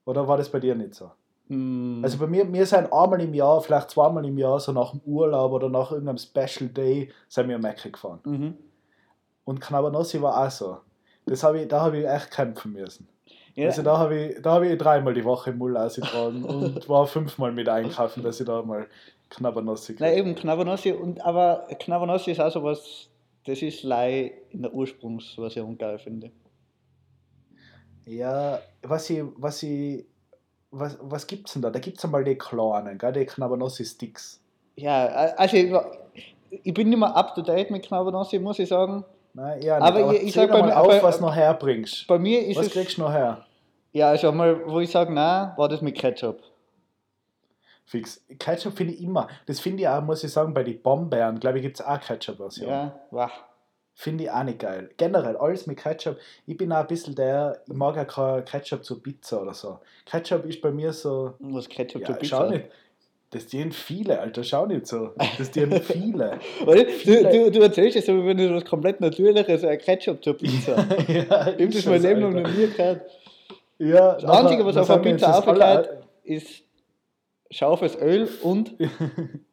[0.06, 1.12] Oder war das bei dir nicht so?
[1.48, 4.92] Hm, Also bei mir, wir sind einmal im Jahr, vielleicht zweimal im Jahr, so nach
[4.92, 8.20] dem Urlaub oder nach irgendeinem Special Day, sind wir Macri gefahren.
[8.24, 8.58] mhm.
[9.44, 10.78] Und Knavanossi war auch so.
[11.28, 13.08] Das hab ich, da habe ich echt kämpfen müssen.
[13.54, 17.06] ja, Also da habe ich, da hab ich dreimal die Woche Mull ausgetragen und war
[17.06, 18.88] fünfmal mit einkaufen, dass ich da mal
[19.30, 20.20] Knavanossi Nein, kriege.
[20.30, 23.08] eben Knavanossi, und, aber Knavanossi ist auch so was,
[23.46, 26.34] das ist Lei in der Ursprungsversion geil, finde ich.
[28.06, 30.06] Ja, was ich, was ich,
[30.72, 31.70] was, was gibt's denn da?
[31.70, 34.40] Da gibt's einmal die kleinen, gell, die Knavanossi-Sticks.
[34.76, 35.06] Ja,
[35.38, 35.74] also ich,
[36.64, 39.04] ich bin nicht mehr up to date mit Knavanossi, muss ich sagen.
[39.34, 42.08] Nein, ja, Aber aber ich- ich sag bei mal mir- auf, bei- was noch herbringst.
[42.08, 42.74] Bei mir ist Was es.
[42.74, 43.46] kriegst du noch her?
[43.92, 46.42] Ja, also mal, wo ich sage, nein, war das mit Ketchup.
[47.86, 48.22] Fix.
[48.40, 49.28] Ketchup finde ich immer.
[49.46, 52.00] Das finde ich auch, muss ich sagen, bei den Bombeeren, glaube ich, gibt es auch
[52.00, 52.70] Ketchup-Version.
[52.70, 53.32] Ja, wach.
[53.98, 54.90] Finde ich auch nicht geil.
[54.98, 56.18] Generell, alles mit Ketchup.
[56.46, 59.80] Ich bin auch ein bisschen der, ich mag auch kein Ketchup zur Pizza oder so.
[60.06, 62.38] Ketchup ist bei mir so, Was Ketchup ja, zur Pizza?
[62.38, 62.66] schau nicht.
[63.32, 65.12] Das dienen viele, Alter, schau nicht so.
[65.38, 66.40] Das dienen viele.
[66.66, 70.38] Weil, du, du, du erzählst es wie wenn du was komplett Natürliches, ein Ketchup zur
[70.38, 70.86] Pizza.
[71.08, 73.02] ja, Ich das mein Leben noch nie gehört.
[73.78, 75.90] Ja, Das Einzige, was auf einer Pizza aufgehört,
[76.24, 76.64] ist
[77.50, 78.74] scharfes Öl und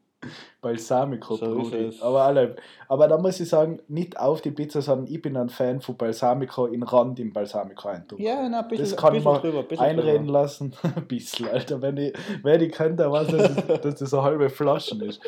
[0.63, 1.61] Balsamico, So.
[2.01, 2.57] Aber, alle,
[2.89, 5.97] aber da muss ich sagen, nicht auf die Pizza, sondern ich bin ein Fan von
[5.97, 8.19] Balsamico in Rand im Balsamico eintun.
[8.21, 9.63] ja, na, ein bisschen, das kann ein bisschen man drüber.
[9.65, 10.41] bisschen einreden drüber.
[10.41, 10.73] lassen.
[10.97, 11.83] Ein bisschen, Alter.
[11.83, 15.21] Wenn ich, wer die kennt, der weiß, dass, es, dass das eine halbe Flaschen ist.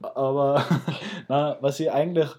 [0.00, 0.64] Aber
[1.28, 2.30] na, was ich eigentlich,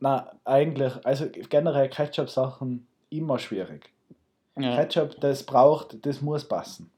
[0.00, 3.90] na, eigentlich, also generell Ketchup-Sachen immer schwierig.
[4.58, 4.76] Ja.
[4.76, 6.90] Ketchup, das braucht, das muss passen.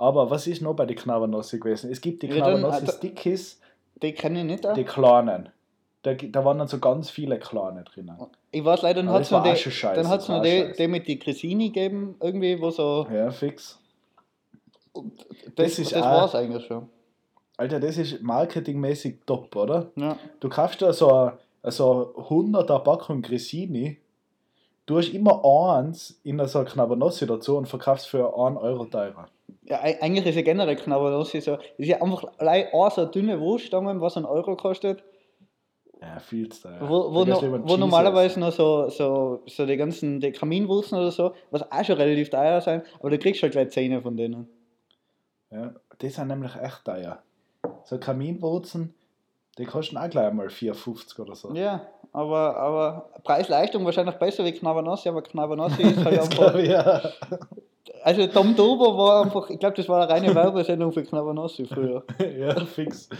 [0.00, 1.90] Aber was ist noch bei den Knabbernossi gewesen?
[1.92, 2.86] Es gibt die Alter.
[2.90, 3.60] Stickies,
[4.02, 4.64] Die kenne ich nicht.
[4.76, 5.50] die kleinen.
[6.02, 8.10] da, da waren dann so ganz viele kleine drin.
[8.50, 10.88] Ich weiß leider, dann hat es noch, auch die- scheiße, dann hat's noch die, die
[10.88, 13.06] mit die Cressini gegeben, irgendwie, wo so.
[13.12, 13.78] Ja, fix.
[14.94, 15.04] Das,
[15.54, 16.88] Das ist das auch- war es eigentlich schon.
[17.58, 19.90] Alter, das ist marketingmäßig top, oder?
[19.96, 20.16] Ja.
[20.40, 23.98] Du kaufst da so eine, so eine 100er Packung Grissini,
[24.86, 29.26] du hast immer eins in so einer Knabbernossi dazu und verkaufst für 1 Euro teurer.
[29.64, 31.56] ja, ei- eigentlich ist ja generell Knabbernossi so.
[31.56, 35.02] Das ist ja einfach allein eine so dünne Wurststange, was einen Euro kostet.
[36.00, 36.78] Ja, viel zu teuer.
[36.88, 37.36] Wo, wo, no,
[37.68, 41.96] wo normalerweise noch so, so, so die ganzen die Kaminwurzeln oder so, was auch schon
[41.96, 44.48] relativ teuer sein, aber du kriegst schon gleich Zähne von denen.
[45.50, 47.22] Ja, die sind nämlich echt teuer.
[47.84, 48.94] So Kaminwurzeln,
[49.60, 51.52] die kosten auch gleich mal 4,50 oder so.
[51.52, 56.54] Ja, aber, aber Preis-Leistung wahrscheinlich besser wie Knabbernossi, aber Knabbernossi ist halt einfach.
[56.54, 57.02] ich, ja.
[58.02, 62.02] Also Tom Dober war einfach, ich glaube, das war eine reine Werbesendung für Knabbernossi früher.
[62.38, 63.10] ja, fix.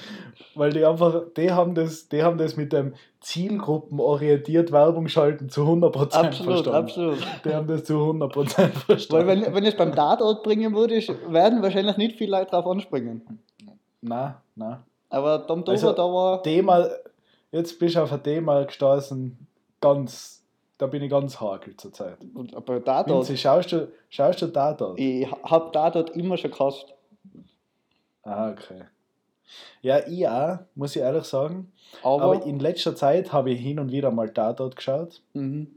[0.54, 5.64] Weil die einfach, die haben das, die haben das mit dem zielgruppenorientiert Werbung schalten zu
[5.64, 6.70] 100% Absolut, verstanden.
[6.70, 7.18] absolut.
[7.44, 9.12] Die haben das zu 100% verstanden.
[9.12, 10.94] Weil wenn, wenn es beim Tatort bringen würde,
[11.28, 13.40] werden wahrscheinlich nicht viele Leute drauf anspringen.
[14.00, 14.82] Na, na.
[15.10, 16.42] Aber Tom Dober, Also, da war.
[16.42, 16.88] Thema,
[17.52, 19.36] jetzt bist du auf ein Thema gestoßen,
[19.80, 20.42] ganz,
[20.78, 22.18] da bin ich ganz hakel zurzeit.
[22.34, 24.98] Und bei Tatort, Vinzi, schaust du, schaust du da dort?
[24.98, 26.94] ich habe Tatort immer schon gehasst.
[28.22, 28.84] Ah, okay.
[29.82, 31.72] Ja, ich auch, muss ich ehrlich sagen.
[32.02, 35.20] Aber, Aber in letzter Zeit habe ich hin und wieder mal Tatort geschaut.
[35.34, 35.68] mhm.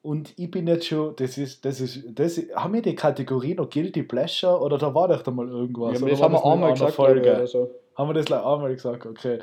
[0.00, 3.54] Und ich bin jetzt schon, das ist, das ist, das ist, haben wir die Kategorie
[3.54, 6.00] noch Guilty Pleasure oder da war doch da mal irgendwas?
[6.00, 7.20] ja, das haben wir einmal gesagt, Folge.
[7.20, 7.36] Folge?
[7.36, 7.70] Oder so.
[7.98, 9.40] Haben wir das einmal gesagt, okay.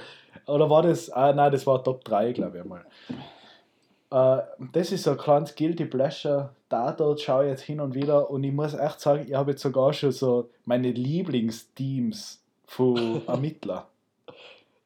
[0.47, 2.85] Oder war das, ah nein, das war Top 3, glaube ich einmal.
[4.11, 6.51] Äh, das ist so ein kleines Guilty Pleasure.
[6.69, 9.51] Da dort schaue ich jetzt hin und wieder und ich muss echt sagen, ich habe
[9.51, 13.83] jetzt sogar schon so meine Lieblingsteams von Ermittlern.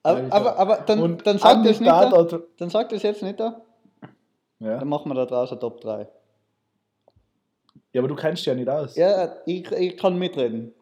[0.02, 1.90] Aber, aber, aber dann, und dann sagt das nicht.
[1.90, 3.62] Da, Tatort- dann sagt das jetzt nicht da.
[4.60, 4.78] Ja.
[4.80, 6.08] Dann machen wir da draußen Top 3.
[7.94, 8.96] ja, aber du kennst ja nicht aus.
[8.96, 10.74] Ja, ich, ich kann mitreden.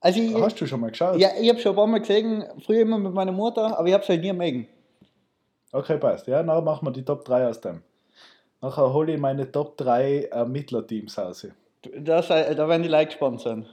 [0.00, 1.18] Also ich, Hast du schon mal geschaut?
[1.18, 3.92] ja, ich habe schon ein paar Mal gesehen, früher immer mit meiner Mutter, aber ich
[3.94, 4.66] habe es halt nie mögen.
[5.72, 6.26] Okay, passt.
[6.26, 7.82] Ja, dann machen wir die Top 3 aus dem.
[8.62, 11.46] Nachher hole ich meine Top 3 Ermittlerteams aus.
[11.96, 13.66] Da, sei- da werden die Leute gespannt sein.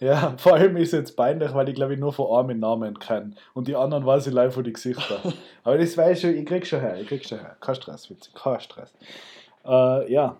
[0.00, 2.98] Ja, vor allem ist es jetzt peinlich, weil ich glaube ich nur von einem Namen
[2.98, 3.32] kenne.
[3.54, 5.20] Und die anderen weiß ich live von die Gesichter.
[5.62, 7.56] Aber das weiß ich schon, ich krieg schon her, ich krieg schon her.
[7.60, 8.92] Kein Stress, witzig, kein Stress.
[9.64, 10.36] Äh, ja,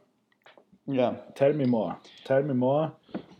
[0.87, 1.12] Ja.
[1.35, 1.97] tell me more.
[2.25, 2.93] Tell me more.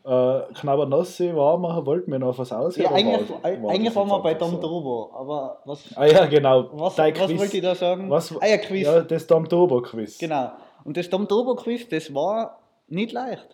[0.07, 2.77] Äh, Knabbernossi war wir, wollten wir noch was aus?
[2.77, 4.61] ja eigentlich, war- eigentlich waren wir bei so?
[4.61, 6.69] Drobo, aber was, Ah ja, genau.
[6.73, 7.39] was, was Quiz.
[7.41, 8.11] wollte ich da sagen?
[8.11, 8.83] Was, ah ja, Quiz.
[8.85, 10.19] Ja, das Tom Turbo Quiz.
[10.19, 10.51] Genau.
[10.85, 13.49] Und das Tom Turbo Quiz, das war nicht leicht.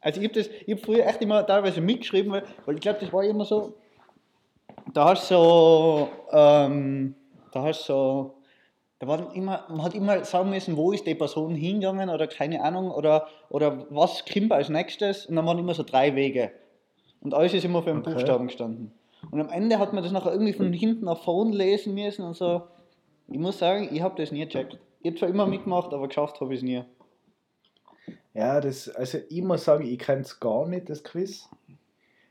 [0.00, 3.22] Also ich habe hab früher echt immer teilweise mitgeschrieben, weil, weil ich glaube, das war
[3.24, 3.74] immer so,
[4.94, 7.14] da hast du so, ähm,
[7.52, 8.34] da hast du so,
[9.04, 12.62] da waren immer, man hat immer sagen müssen, wo ist die Person hingegangen oder keine
[12.62, 16.52] Ahnung oder, oder was kommt als nächstes und dann waren immer so drei Wege.
[17.20, 18.14] Und alles ist immer für einen Okay.
[18.14, 18.92] Buchstaben gestanden.
[19.30, 22.34] Und am Ende hat man das nachher irgendwie von hinten nach vorn lesen müssen und
[22.34, 22.62] so.
[23.28, 24.78] Ich muss sagen, ich habe das nie gecheckt.
[25.00, 26.82] Ich habe zwar immer mitgemacht, aber geschafft habe ich es nie.
[28.32, 31.48] Ja, das, also ich muss sagen, ich kenne es gar nicht, das Quiz.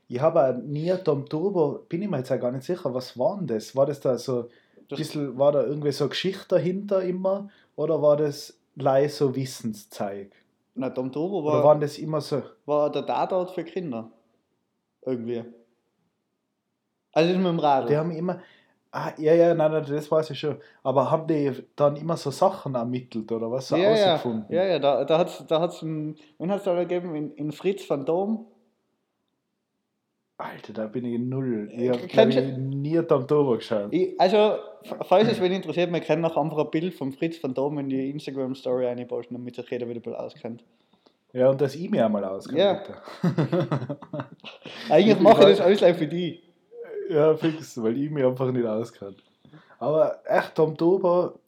[0.08, 3.18] Ich habe auch nie Tom Turbo, bin ich mir jetzt auch gar nicht sicher, was
[3.18, 3.74] war denn das?
[3.74, 4.48] War das da so,
[4.88, 7.48] Das- bisschen, war da irgendwie so Geschichte dahinter immer?
[7.76, 10.32] Oder war das leih so Wissenszeug?
[10.74, 14.10] Na, Tom Turbo Oder war, waren das immer so, war der Tatort für Kinder.
[15.02, 15.44] Irgendwie.
[17.12, 17.88] Also mit dem Radl.
[17.88, 18.40] die haben immer,
[18.90, 22.30] ah, ja, ja, nein, nein, das weiß ich schon, aber haben die dann immer so
[22.32, 25.82] Sachen ermittelt oder was, so ja, ja, ja, ja, da, da hat es, da hat's,
[25.82, 27.14] einen- wen hat es da gegeben?
[27.14, 28.46] In, in Fritz Phantom.
[30.36, 31.70] Alter, da bin ich null.
[31.72, 33.92] Ich habe Kennst ich, nie Tom Turbo geschaut.
[33.92, 34.56] Ich, also,
[35.02, 38.10] falls es wen interessiert, wir können noch einfach ein Bild von Fritz Phantom in die
[38.10, 40.64] Instagram-Story einposten, damit sich jeder wieder ein bisschen auskennt.
[41.32, 42.74] Ja, und das ich mir einmal auskennt, Ja.
[42.74, 42.96] bitte.
[44.90, 46.42] Eigentlich Ich mache ich das alles gleich für die.
[47.10, 49.16] Ja, fix, weil ich mich einfach nicht auskenne.
[49.78, 51.38] Aber echt, Tom Turbo,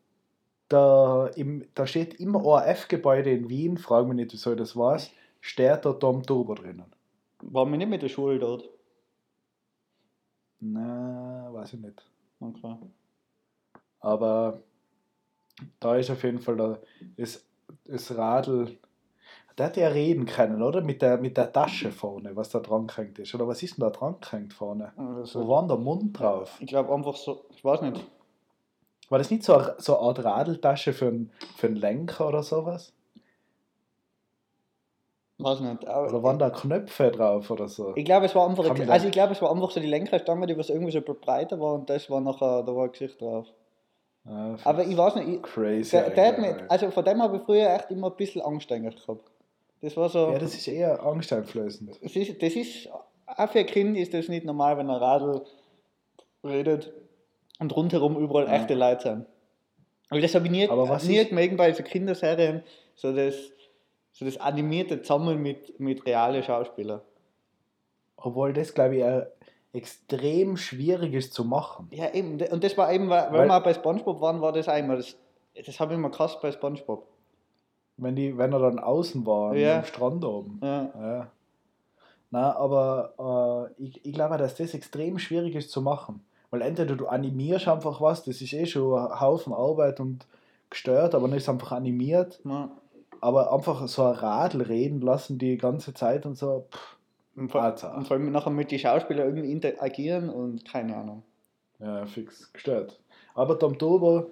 [0.69, 5.85] da, im, da steht immer ORF-Gebäude in Wien, frag mich nicht, wieso das weiß, steht
[5.85, 6.85] da Tom Turbo drinnen.
[7.43, 8.69] Waren wir nicht mit der Schule dort?
[10.61, 12.03] Na, weiß ich nicht.
[12.41, 12.77] Okay.
[14.01, 14.61] Aber
[15.81, 16.79] da ist auf jeden Fall da,
[17.17, 17.45] das,
[17.85, 18.79] das Radl.
[19.59, 20.83] Der hat ja reden können, oder?
[20.83, 23.35] Mit der, mit der Tasche vorne, was da dran gehängt ist.
[23.35, 24.93] Oder was ist denn da dran gehängt vorne?
[24.99, 26.59] Also, Wo war denn der Mund drauf?
[26.61, 28.05] Ich glaube einfach so, ich weiß nicht.
[29.09, 32.43] War das nicht so eine, so eine Art Radeltasche für einen, für einen Lenker oder
[32.43, 32.93] sowas?
[35.39, 35.87] Weiß nicht.
[35.87, 37.93] Aber Oder waren da Knöpfe drauf oder so?
[37.95, 40.47] Ich glaube, es war einfach, Kann also ich glaube, es war einfach so die Lenkerstange,
[40.47, 43.47] die was irgendwie so breiter war und das war nachher, da war ein Gesicht drauf.
[44.25, 45.91] Ja, Aber ich weiß nicht, ich, crazy.
[45.91, 48.73] der, der hat mich, also von dem habe ich früher echt immer ein bisschen Angst
[48.73, 49.31] eigentlich gehabt.
[49.83, 51.91] Das war so, ja, das ist eher angsteinflößend.
[52.03, 52.89] das ist, das ist,
[53.27, 55.43] auch für ein Kind ist das nicht normal, wenn ein Radl
[56.43, 56.93] redet
[57.61, 58.55] und rundherum überall Ja.
[58.57, 59.27] echte Leute sind.
[60.09, 62.63] Aber das habe ich nie, Aber was nie gemerkt bei so Kinderserien,
[62.95, 63.35] so das,
[64.17, 67.03] so das animierte Zusammen mit, mit realen Schauspielern.
[68.17, 69.27] Obwohl das, glaube ich, auch
[69.75, 71.89] extrem schwierig ist zu machen.
[71.91, 72.41] Ja, eben.
[72.51, 74.97] Und das war eben, weil, weil wir bei Spongebob waren, war das einmal.
[74.97, 75.17] Das,
[75.67, 77.07] das habe ich immer krass bei Spongebob.
[77.99, 79.79] Wenn, die, wenn er dann außen war, Ja.
[79.79, 80.61] am Strand oben.
[80.63, 80.91] Ja.
[80.99, 81.27] Ja.
[82.31, 86.25] Na, aber äh, ich, ich glaube, dass das extrem schwierig ist zu machen.
[86.51, 90.27] Weil entweder du animierst einfach was, das ist eh schon ein Haufen Arbeit und
[90.71, 92.41] gestört, aber es einfach animiert.
[92.45, 92.71] Ja.
[93.21, 96.67] Aber einfach so ein Radl reden lassen die ganze Zeit und so.
[96.71, 96.97] Pff,
[97.37, 97.95] Und, vor, Alter.
[97.97, 101.23] und vor allem nachher mit den Schauspielern irgendwie interagieren und keine Ahnung.
[101.79, 102.99] ja, fix gestört.
[103.35, 104.27] Aber Tom Tober,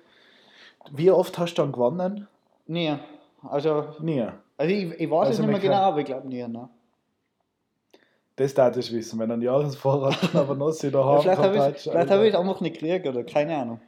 [0.92, 2.27] wie oft hast du dann gewonnen?
[2.66, 2.94] Nee.
[3.42, 4.27] Also, Nie.
[4.57, 6.47] also ich, ich weiß Also es nicht mehr genau, aber ich glaube nie.
[6.47, 6.68] Ne?
[8.37, 12.35] Das darf ich wissen, wenn ein Jahresvorrat aber noch sie Ja, daheim vielleicht habe ich
[12.35, 13.81] es einfach nicht gekriegt oder keine Ahnung.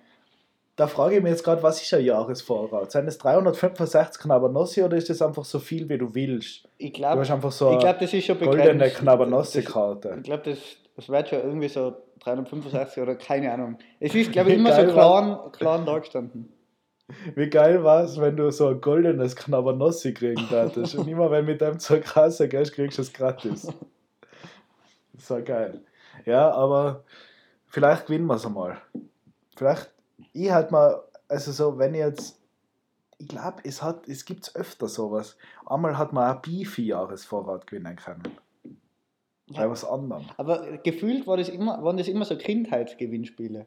[0.77, 2.93] Da frage ich mich jetzt gerade, was ist ein Jahresvorrat?
[2.93, 6.69] Sind es 365 Knabbernossi oder ist das einfach so viel, wie du willst?
[6.77, 8.59] Ich Du glaube, so ich glaub, das ist schon begrenzt.
[8.65, 10.15] goldene Das- Knabbernossi-Karte.
[10.19, 10.59] Ich glaube, das,
[10.97, 13.79] das wird schon irgendwie so 365 oder keine Ahnung.
[14.01, 16.53] Es ist, glaube ich, immer so klar, klar da gestanden.
[17.37, 20.97] Wie geil war es, wenn du so ein goldenes Knabbernossi kriegen würdest?
[20.97, 23.73] Und immer wenn mit dem zur Kasse gehst, kriegst du es gratis.
[25.15, 25.81] Das war geil.
[26.27, 27.05] Ja, aber
[27.67, 28.77] vielleicht gewinnen wir es einmal.
[29.57, 29.91] Vielleicht,
[30.33, 32.41] ich halt mal, also so, wenn ich jetzt,
[33.19, 35.37] ich glaube, es hat, es gibt öfter sowas.
[35.65, 38.23] Einmal hat man ein Beefy-Jahresvorrat gewinnen können.
[39.49, 39.71] Bei Ja.
[39.71, 40.25] was anderem.
[40.37, 43.67] Aber gefühlt war das immer, waren das immer so Kindheitsgewinnspiele.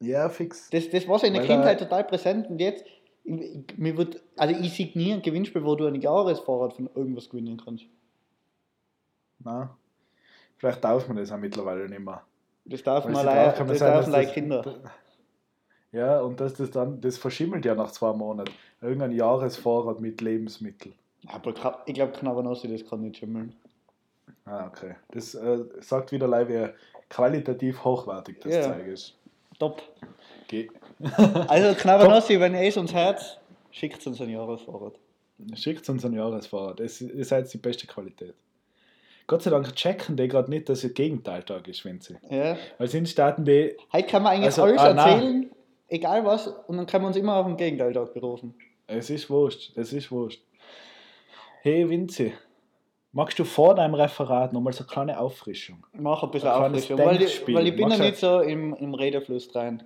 [0.00, 0.68] Ja, fix.
[0.70, 2.84] Das, das war so in der Weil Kindheit total präsent und jetzt,
[3.24, 7.60] mir wird, also ich sehe nie ein Gewinnspiel, wo du ein Jahresvorrat von irgendwas gewinnen
[7.64, 7.86] kannst.
[9.38, 9.76] Na,
[10.58, 12.22] vielleicht darf man das auch mittlerweile nicht mehr.
[12.66, 14.92] Das darf Weil man leider, das sein, dürfen leider Kinder.
[15.92, 18.52] Ja, und dass das dann, das verschimmelt ja nach zwei Monaten.
[18.80, 20.94] Irgendein Jahresvorrat mit Lebensmitteln.
[21.28, 21.54] Aber
[21.86, 23.54] ich glaube, Knabbernossi, das kann nicht schimmeln.
[24.44, 24.94] Ah, okay.
[25.10, 26.68] Das äh, sagt wieder leider, wie
[27.08, 28.62] qualitativ hochwertig das Ja.
[28.62, 29.14] Zeug ist.
[29.58, 29.82] Top.
[30.48, 30.68] Geh.
[31.48, 34.94] Also Knabbernossi, wenn ihr es uns hört, schickt uns ein Jahresvorrat.
[35.54, 36.80] Schickt uns ein Jahresvorrat.
[36.80, 38.34] Es, ihr seid die beste Qualität.
[39.26, 42.16] Gott sei Dank checken die gerade nicht, dass es Gegenteiltag ist, wenn sie.
[42.30, 42.56] Ja.
[42.78, 43.76] Weil sind Staaten die.
[43.92, 45.50] Heute kann man eigentlich Also, alles ah, erzählen,
[45.88, 48.54] egal was, und dann können wir uns immer auf den Gegenteiltag berufen.
[48.86, 50.42] Es ist wurscht, es ist wurscht.
[51.62, 52.32] Hey Vinzi,
[53.12, 55.84] magst du vor deinem Referat nochmal so eine kleine Auffrischung?
[55.92, 58.94] Mach ein bisschen Ein Auffrischung, weil, ich- weil ich bin ja nicht so im, im
[58.94, 59.82] Redefluss rein.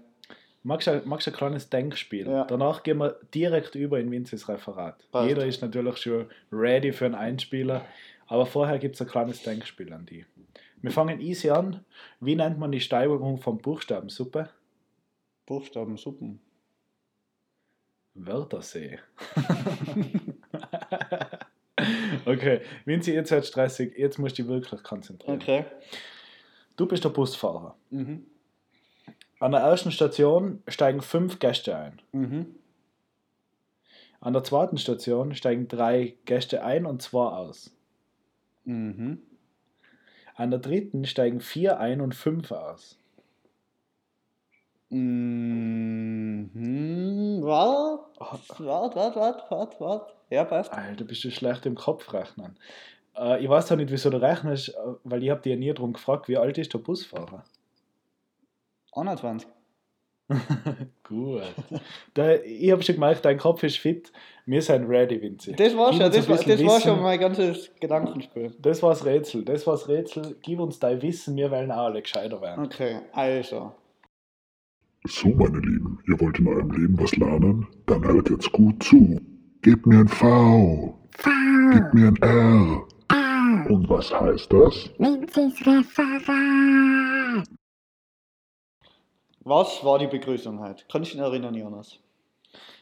[0.62, 2.28] Magst du, magst ein kleines Denkspiel?
[2.28, 2.44] Ja.
[2.44, 5.02] Danach gehen wir direkt über in Vinzis Referat.
[5.10, 5.26] Passt.
[5.28, 7.86] Jeder ist natürlich schon ready für einen Einspieler,
[8.26, 10.26] aber vorher gibt es ein kleines Denkspiel an die.
[10.82, 11.82] Wir fangen easy an.
[12.20, 14.50] Wie nennt man die Steigerung von Buchstabensuppe?
[15.50, 16.38] Buchstaben, Suppen.
[18.14, 19.00] Wörthersee.
[22.24, 23.98] okay, Vinzi, jetzt wird stressig.
[23.98, 25.42] Jetzt musst du dich wirklich konzentrieren.
[25.42, 25.64] Okay.
[26.76, 27.76] Du bist der Busfahrer.
[27.90, 28.26] Mhm.
[29.40, 32.00] An der ersten Station steigen fünf Gäste ein.
[32.12, 32.54] Mhm.
[34.20, 37.76] An der zweiten Station steigen drei Gäste ein und zwei aus.
[38.66, 39.20] Mhm.
[40.36, 42.99] An der dritten steigen vier ein und fünf aus.
[44.90, 46.50] Mhm.
[47.42, 48.20] Wart,
[48.58, 50.14] wart, wart, wart, wart, wart.
[50.30, 50.72] Ja, passt.
[50.72, 52.58] Alter, bist du schlecht im Kopf rechnen.
[53.16, 54.72] Äh, ich weiß auch nicht, wieso du rechnest, äh,
[55.04, 57.44] weil ich habe dir nie darum gefragt, wie alt ist der Busfahrer?
[58.92, 59.48] 21.
[61.04, 61.42] Gut.
[62.14, 64.12] da, ich habe schon gemerkt, dein Kopf ist fit.
[64.46, 65.52] Wir sind ready, Vinzi.
[65.54, 68.54] Das war schon, das war, das war schon mein ganzes Gedankenspiel.
[68.60, 69.44] Das war's Rätsel.
[69.44, 70.36] Das war's Rätsel.
[70.42, 72.64] Gib uns dein Wissen, wir wollen auch alle gescheiter werden.
[72.64, 73.72] Okay, also.
[75.06, 77.66] So, meine Lieben, ihr wollt in eurem Leben was lernen?
[77.86, 79.18] Dann hört jetzt gut zu.
[79.62, 80.94] Gebt mir ein V.
[81.72, 82.86] Gebt mir ein R.
[83.70, 84.90] Und was heißt das?
[84.98, 87.48] Vinzis Referat.
[89.44, 90.84] Was war die Begrüßung heute?
[90.86, 91.98] Du dich noch erinnern, Jonas?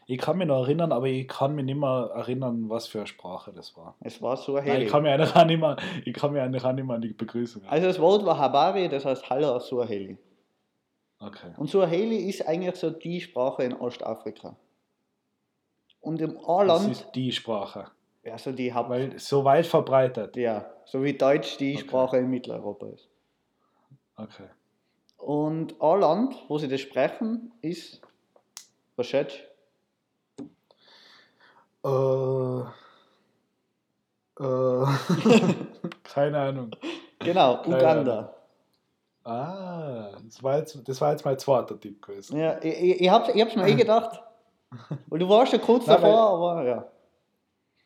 [0.07, 3.07] Ich kann mich noch erinnern, aber ich kann mich nicht mehr erinnern, was für eine
[3.07, 3.94] Sprache das war.
[4.00, 4.83] Es war so Nein, hell.
[4.83, 7.02] ich kann mich eigentlich auch nicht mehr, ich kann mich eigentlich auch nicht mehr an
[7.02, 7.74] die Begrüßung erinnern.
[7.74, 10.18] Also das Wort war Habari, das heißt Hallo aus Suaheli.
[11.20, 11.52] Okay.
[11.57, 14.57] Und Suaheli ist eigentlich so die Sprache in Ostafrika.
[16.00, 17.90] Und im Das A-Land, ist die Sprache.
[18.22, 18.90] ja, so die Haupt...
[18.90, 20.37] Weil so weit verbreitet.
[20.37, 21.85] Ja, so wie Deutsch die Okay.
[21.87, 23.09] Sprache in Mitteleuropa ist.
[24.16, 24.48] Okay.
[25.16, 28.00] Und ein Land, wo sie das sprechen, ist,
[28.96, 29.40] was schätzt
[31.85, 32.61] Äh,
[34.40, 34.87] äh,
[36.04, 36.70] keine Ahnung.
[37.20, 38.35] Genau, Keine Uganda.
[39.24, 42.38] Ah, das war jetzt, das war jetzt mein zweiter Tipp gewesen.
[42.38, 44.22] Ja, ich, ich, ich hab's mir eh gedacht.
[45.11, 46.85] Und du warst ja kurz Nein, weil- davor, aber ja.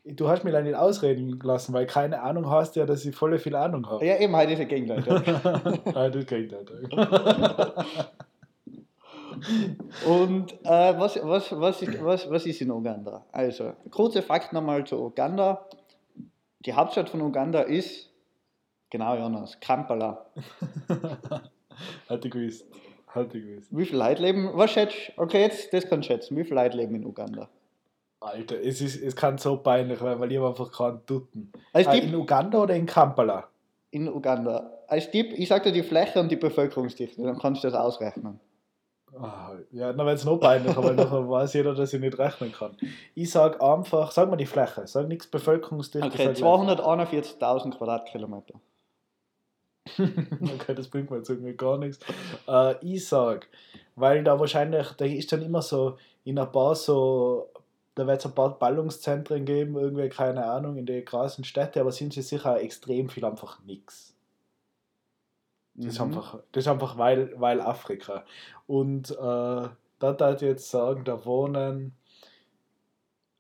[0.05, 3.39] Du hast mich leider nicht ausreden lassen, weil keine Ahnung heißt ja, dass ich voll
[3.39, 4.05] viel Ahnung habe.
[4.05, 5.05] Ja, eben, heute ist ja Gegenteil.
[5.07, 5.61] Ja.
[5.95, 6.53] ah, das nicht.
[10.07, 13.25] Und äh, was, was, was, ist, was, was ist in Uganda?
[13.33, 15.67] Also, kurze Fakt nochmal zu Uganda.
[16.61, 18.12] Die Hauptstadt von Uganda ist,
[18.93, 20.27] genau Jonas, Kampala.
[22.09, 22.67] Hatte gewusst.
[23.09, 23.69] Hatte gewusst.
[23.77, 24.51] Wie viele Leute leben?
[24.55, 26.37] Was schätzt Okay, jetzt, das kannst du schätzen.
[26.37, 27.49] Wie viele Leute leben in Uganda?
[28.21, 31.51] Alter, es, ist, es kann so peinlich werden, weil ich habe einfach keinen Tutten.
[31.73, 33.49] Als Ah, Tipp, in Uganda oder in Kampala?
[33.91, 34.71] in Uganda.
[34.89, 38.39] Als Tipp, ich sag dir die Fläche und die Bevölkerungsdichte, dann kannst du das ausrechnen.
[39.19, 42.53] Ah, ja, dann wird es noch peinlicher, weil nachher weiß jeder, dass ich nicht rechnen
[42.53, 42.75] kann.
[43.15, 46.07] Ich sage einfach, sag mal die Fläche, sag nichts Bevölkerungsdichte.
[46.09, 48.55] Okay, sag einfach- 241.000 Quadratkilometer.
[49.99, 51.99] okay, das bringt mir jetzt irgendwie gar nichts.
[52.47, 53.49] Äh, ich sag,
[53.97, 57.51] weil da wahrscheinlich, da ist dann immer so in ein paar so,
[57.95, 61.93] da wird es ein paar Ballungszentren geben, irgendwie, keine Ahnung, in den großen Städten, aber
[61.93, 64.15] sind sie sicher extrem viel einfach nix.
[65.83, 66.07] Das ist Mhm.
[66.07, 68.25] einfach, das ist einfach weil, weil Afrika.
[68.67, 71.97] Und äh, da darf ich jetzt sagen, da wohnen.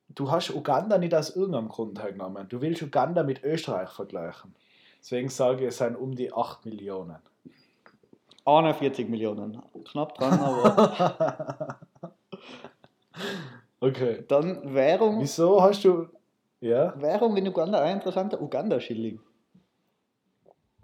[0.09, 2.49] Du hast Uganda nicht aus irgendeinem Grund hergenommen.
[2.49, 4.55] Du willst Uganda mit Österreich vergleichen.
[5.03, 7.17] Deswegen sage ich, es sind um die 8 Millionen.
[8.45, 9.61] 41 Millionen.
[9.85, 11.79] Knapp dran, aber.
[13.81, 14.25] okay.
[14.29, 15.21] Dann Währung.
[15.21, 16.07] Wieso hast du.
[16.61, 16.95] Ja?
[17.01, 19.19] Währung in Uganda, ein interessanter Uganda-Schilling.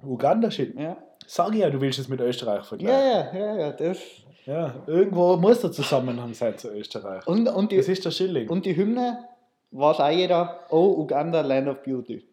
[0.02, 0.74] Uganda shit.
[0.76, 0.96] Ja.
[1.26, 2.98] Sag ja, du willst es mit Österreich vergleichen.
[2.98, 3.72] ja, ja, ja.
[3.72, 3.98] Das.
[4.46, 7.26] Ja, irgendwo muss der Zusammenhang sein zu Österreich.
[7.26, 8.48] Und, und, Das die, ist der Schilling.
[8.48, 9.28] und die Hymne
[9.72, 12.26] weiß auch jeder, oh, Uganda, Land of Beauty.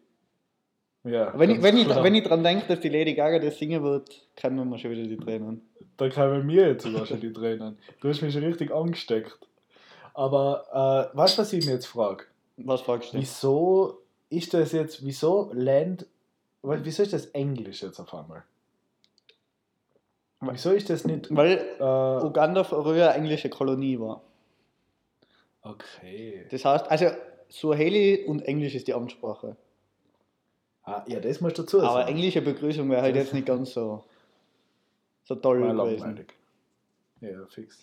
[1.06, 3.82] Ja, Wenn ich, wenn, ich, wenn ich dran denke, dass die Lady Gaga das singen
[3.82, 5.62] wird, kann man schon wieder die Tränen.
[5.96, 7.78] Da kamen mir jetzt sogar schon die Tränen.
[8.00, 9.38] Du hast mich schon richtig angesteckt.
[10.14, 12.24] Aber äh, weißt du, was ich mir jetzt frage?
[12.56, 13.18] Was fragst du?
[13.18, 13.98] Wieso
[14.30, 16.06] ist das jetzt, wieso Land,
[16.62, 18.44] wieso ist das Englisch jetzt auf einmal?
[20.40, 21.34] Wieso ist das nicht.
[21.34, 24.22] Weil Äh, Uganda früher eine englische Kolonie war.
[25.62, 26.46] okay.
[26.50, 27.06] Das heißt, also
[27.50, 29.56] Swahili und Englisch ist die Amtssprache.
[30.86, 31.88] Ah, ja, das musst du dazu sagen.
[31.90, 34.04] Aber englische Begrüßung wäre halt jetzt nicht ganz so,
[35.24, 36.00] so toll War gewesen.
[36.06, 36.32] langweilig.
[37.20, 37.78] Ja, fix.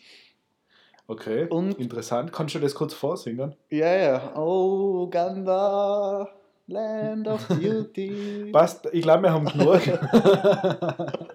[1.08, 2.32] Okay, Und- interessant.
[2.32, 3.56] Kannst du das kurz vorsingen?
[3.70, 4.34] Ja, ja.
[4.38, 6.30] Oh, Uganda,
[6.68, 8.50] Land of Beauty.
[8.54, 9.82] Passt, ich glaube, wir haben genug.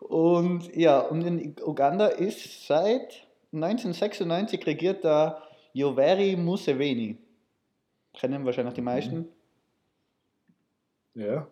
[0.00, 5.42] Und ja, und in Uganda ist seit 1996 regiert der
[5.74, 7.18] Yoweri Museveni.
[8.16, 9.28] Kennen wahrscheinlich die meisten.
[11.14, 11.46] ja.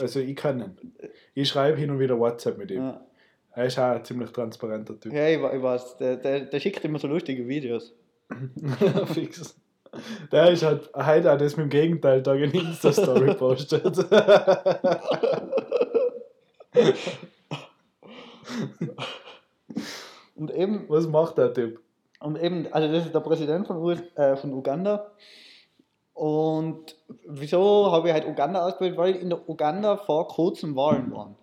[0.00, 0.92] Also, ich kann ihn.
[1.34, 2.78] Ich schreibe hin und wieder WhatsApp mit ihm.
[2.82, 3.06] Ja,
[3.52, 5.12] Er ist auch ein ziemlich transparenter Typ.
[5.12, 7.94] ja ich weiß, der, der, der schickt immer so lustige Videos.
[9.14, 9.56] Fix.
[10.32, 13.84] Der ist halt heute auch das mit dem Gegenteil da in Insta-Story postet.
[20.34, 21.80] Und eben, Was macht der Typ?
[22.20, 25.12] Und eben, also das ist der Präsident von, US, äh, von Uganda.
[26.14, 26.96] Und
[27.28, 28.96] wieso habe ich halt Uganda ausgewählt?
[28.96, 31.36] Weil in der Uganda vor kurzem Wahlen waren.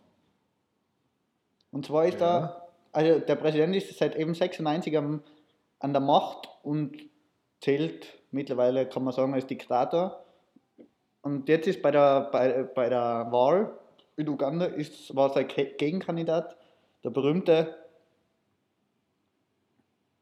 [1.71, 2.39] Und zwar ist Ja.
[2.39, 5.23] da, also der Präsident ist seit eben 96 am,
[5.79, 6.93] an der Macht und
[7.61, 10.25] zählt mittlerweile, kann man sagen, als Diktator.
[11.21, 13.77] Und jetzt ist bei der, bei, bei der Wahl
[14.17, 16.55] in Uganda ist, war sein Gegenkandidat,
[17.03, 17.75] der berühmte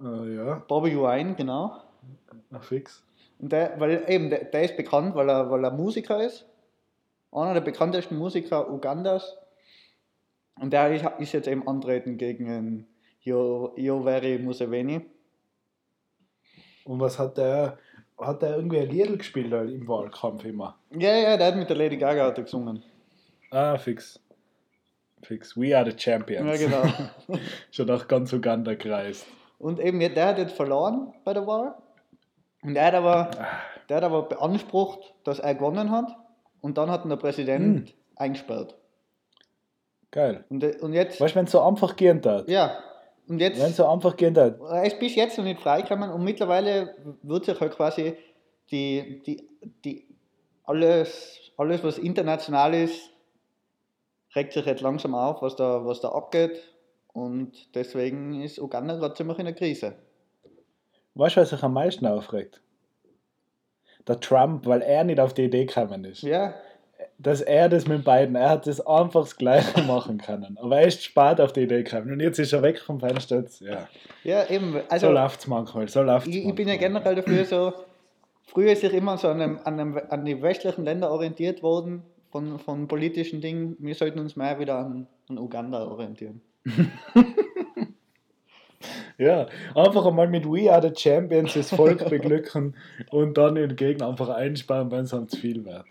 [0.02, 1.82] Äh, ja, Bobby Wine, genau.
[2.50, 3.04] na fix.
[3.40, 6.46] Und der, weil eben, der, der ist bekannt, weil er, weil er Musiker ist.
[7.32, 9.36] Einer der bekanntesten Musiker Ugandas.
[10.62, 12.88] Und der ist, ist jetzt eben antreten gegen
[13.22, 15.02] Yo- Yoweri Museveni.
[16.86, 17.78] Und was hat der?
[18.20, 20.78] Hat der irgendwie ein Lied gespielt halt im Wahlkampf immer?
[20.92, 22.84] Ja, ja, der hat mit der Lady Gaga hat gesungen.
[23.50, 24.20] Ah, fix.
[25.24, 25.58] Fix.
[25.58, 26.62] We are the champions.
[26.62, 26.84] Ja, genau.
[27.72, 29.26] Schon nach ganz Uganda kreist.
[29.58, 31.76] Und eben, der hat jetzt verloren bei der Wahl.
[32.62, 33.32] Und er hat aber,
[33.90, 36.16] der hat aber beansprucht, dass er gewonnen hat.
[36.62, 38.76] Und dann hat ihn der Präsident eingesperrt.
[40.12, 40.46] Geil.
[40.50, 42.48] Und, und jetzt, Weißt du, wenn es so einfach gehen hat?
[42.48, 42.78] ja,
[43.28, 44.60] Und jetzt, Wenn so einfach gehen hat.
[44.60, 48.16] er ist bis jetzt noch nicht freigekommen und mittlerweile wird sich halt quasi
[48.72, 49.50] die, die,
[49.84, 50.08] die
[50.66, 53.10] alles, alles, was international ist,
[54.36, 56.62] regt sich jetzt langsam auf, was da, was da abgeht.
[57.14, 59.94] Und deswegen ist Uganda gerade ziemlich in der Krise.
[61.16, 62.60] Weißt du, was sich am meisten aufregt?
[64.08, 66.24] Der Trump, weil er nicht auf die Idee gekommen ist.
[66.24, 66.56] Ja,
[67.20, 70.58] Dass er das mit beiden, er hat das einfach das Gleiche machen können.
[70.58, 72.12] Aber er ist spät auf die Idee gekommen.
[72.12, 73.46] Und jetzt ist er weg vom Fenster.
[73.60, 73.88] Ja.
[74.24, 74.74] ja eben.
[74.74, 75.88] So Also, läuft es manchmal.
[75.88, 77.74] So läuft's ich, ich bin ja generell dafür so,
[78.48, 82.02] früher ist sich immer so an, einem, an, einem, an die westlichen Länder orientiert worden
[82.32, 83.78] von, von politischen Dingen.
[83.80, 86.42] Wir sollten uns mehr wieder an, an Uganda orientieren.
[89.18, 89.46] Ja,
[89.76, 92.76] einfach einmal mit We Are the Champions das Volk beglücken
[93.12, 95.86] und dann den Gegner einfach einsparen, wenn es ihm zu viel wird.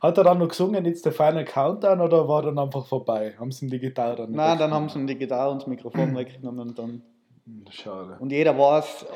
[0.00, 3.34] Hat er dann noch gesungen, jetzt der Final Countdown oder war dann einfach vorbei?
[3.38, 5.66] Haben sie ihm die Gitarre dann Nein, dann haben sie ihm die Gitarre und das
[5.66, 7.02] Mikrofon weggenommen und dann.
[7.46, 8.16] Hm, Schade.
[8.20, 9.06] Und jeder weiß,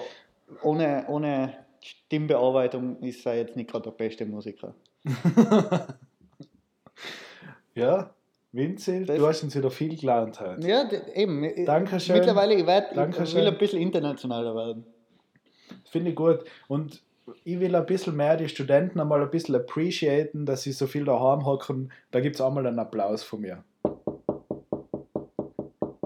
[0.62, 4.74] ohne, ohne Stimmbearbeitung ist er jetzt nicht gerade der beste Musiker.
[7.74, 8.10] Ja,
[8.52, 10.66] Vinzi, du hast uns wieder viel gelernt heute.
[10.68, 11.42] Ja, eben.
[11.44, 12.16] Ich- Dankeschön.
[12.16, 13.40] Mittlerweile, ich, ich Dankeschön.
[13.40, 14.84] will ein bisschen internationaler werden.
[15.90, 16.44] Finde ich gut.
[16.68, 17.02] Und
[17.44, 21.04] ich will ein bisschen mehr die Studenten einmal ein bisschen appreciaten, dass sie so viel
[21.04, 21.92] daheim hocken.
[22.10, 23.64] Da gibt es einmal einen Applaus von mir.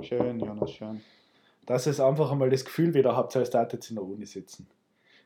[0.02, 1.00] Schön, Jonas, schön.
[1.66, 4.68] dass ihr einfach einmal das Gefühl wieder habt, als da jetzt in der Uni sitzen.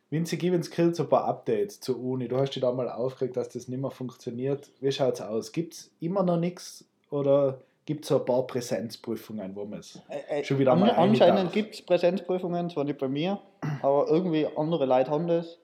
[0.09, 2.29] Vinzi, gib uns kurz ein paar Updates zur Uni.
[2.29, 4.71] Du hast dich da mal aufgeregt, dass das nicht mehr funktioniert.
[4.81, 5.53] Wie schaut es aus?
[5.53, 10.01] Gibt es immer noch nichts oder gibt es so ein paar Präsenzprüfungen, wo man es
[10.09, 13.41] Äh, äh, Schon wieder an, mal eine anscheinend gibt es Präsenzprüfungen, zwar nicht bei mir,
[13.83, 15.59] aber irgendwie andere Leute haben das.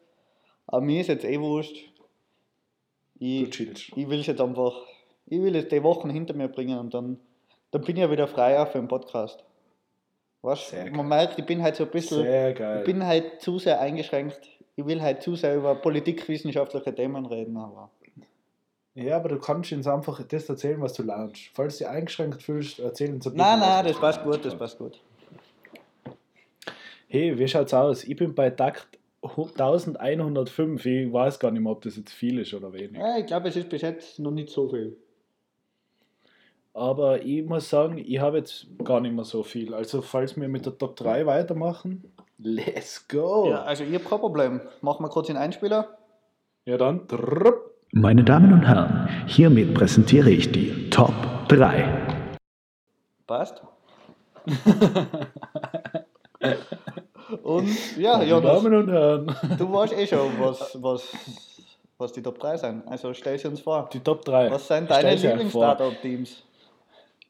[0.67, 1.77] Aber mir ist jetzt eh wurscht.
[3.21, 4.75] du Ich, ich will es jetzt einfach,
[5.27, 7.21] ich will jetzt die Wochen hinter mir bringen und dann,
[7.71, 9.45] dann bin ich ja wieder freier für den Podcast.
[10.43, 13.81] Weißt Sehr man merkt, ich bin halt so ein bisschen, ich bin halt zu sehr
[13.81, 14.41] eingeschränkt.
[14.77, 17.91] Ich will halt zu sehr über politikwissenschaftliche Themen reden, aber
[18.97, 21.51] Ja, aber du kannst uns einfach das erzählen, was du lernst.
[21.53, 23.37] Falls du dich eingeschränkt fühlst, erzähl uns ein bisschen.
[23.37, 24.99] nein, nein, das passt gut, das passt gut.
[27.07, 28.05] Hey, wie schaut's aus?
[28.05, 30.87] Ich bin bei Takt 1105.
[30.87, 32.99] Ich weiß gar nicht mehr, ob das jetzt viel ist oder wenig.
[32.99, 34.97] Ja, ich glaube, es ist bis jetzt noch nicht so viel.
[36.73, 39.75] Aber ich muss sagen, ich habe jetzt gar nicht mehr so viel.
[39.75, 43.51] Also, falls wir mit der Top 3 weitermachen, let's go!
[43.51, 44.61] Ja, also ich habe kein Problem.
[44.81, 45.99] Machen wir kurz den Einspieler.
[46.65, 47.07] Ja, dann.
[47.07, 47.66] drrrr.
[47.99, 51.15] Meine Damen und Herren, hiermit präsentiere ich die Top
[51.49, 52.29] 3.
[53.27, 53.63] Passt.
[57.43, 61.13] Und ja, Meine Jonas, Damen und Herren, du weißt eh schon, was, was,
[61.97, 62.87] was die Top 3 sind.
[62.87, 63.89] Also stell sie uns vor.
[63.93, 64.51] die Top 3.
[64.51, 65.15] Was sind deine.
[65.15, 66.43] Lieblings-Startup-Teams?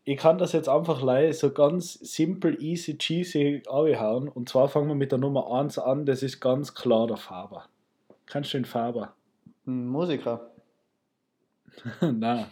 [0.05, 4.27] Ich kann das jetzt einfach lei- so ganz simple, easy, cheesy anhauen.
[4.29, 6.05] Und zwar fangen wir mit der Nummer 1 an.
[6.07, 7.67] Das ist ganz klar der Faber.
[8.27, 9.13] Kennst du den Faber?
[9.67, 10.51] Ein Musiker.
[12.01, 12.47] Nein,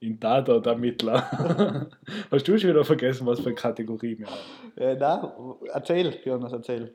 [0.00, 1.88] in Tatort Ermittler.
[2.30, 4.72] Hast du schon wieder vergessen, was für eine Kategorie wir haben?
[4.76, 5.20] Äh, nein,
[5.72, 6.92] erzähl, Jonas, erzähl.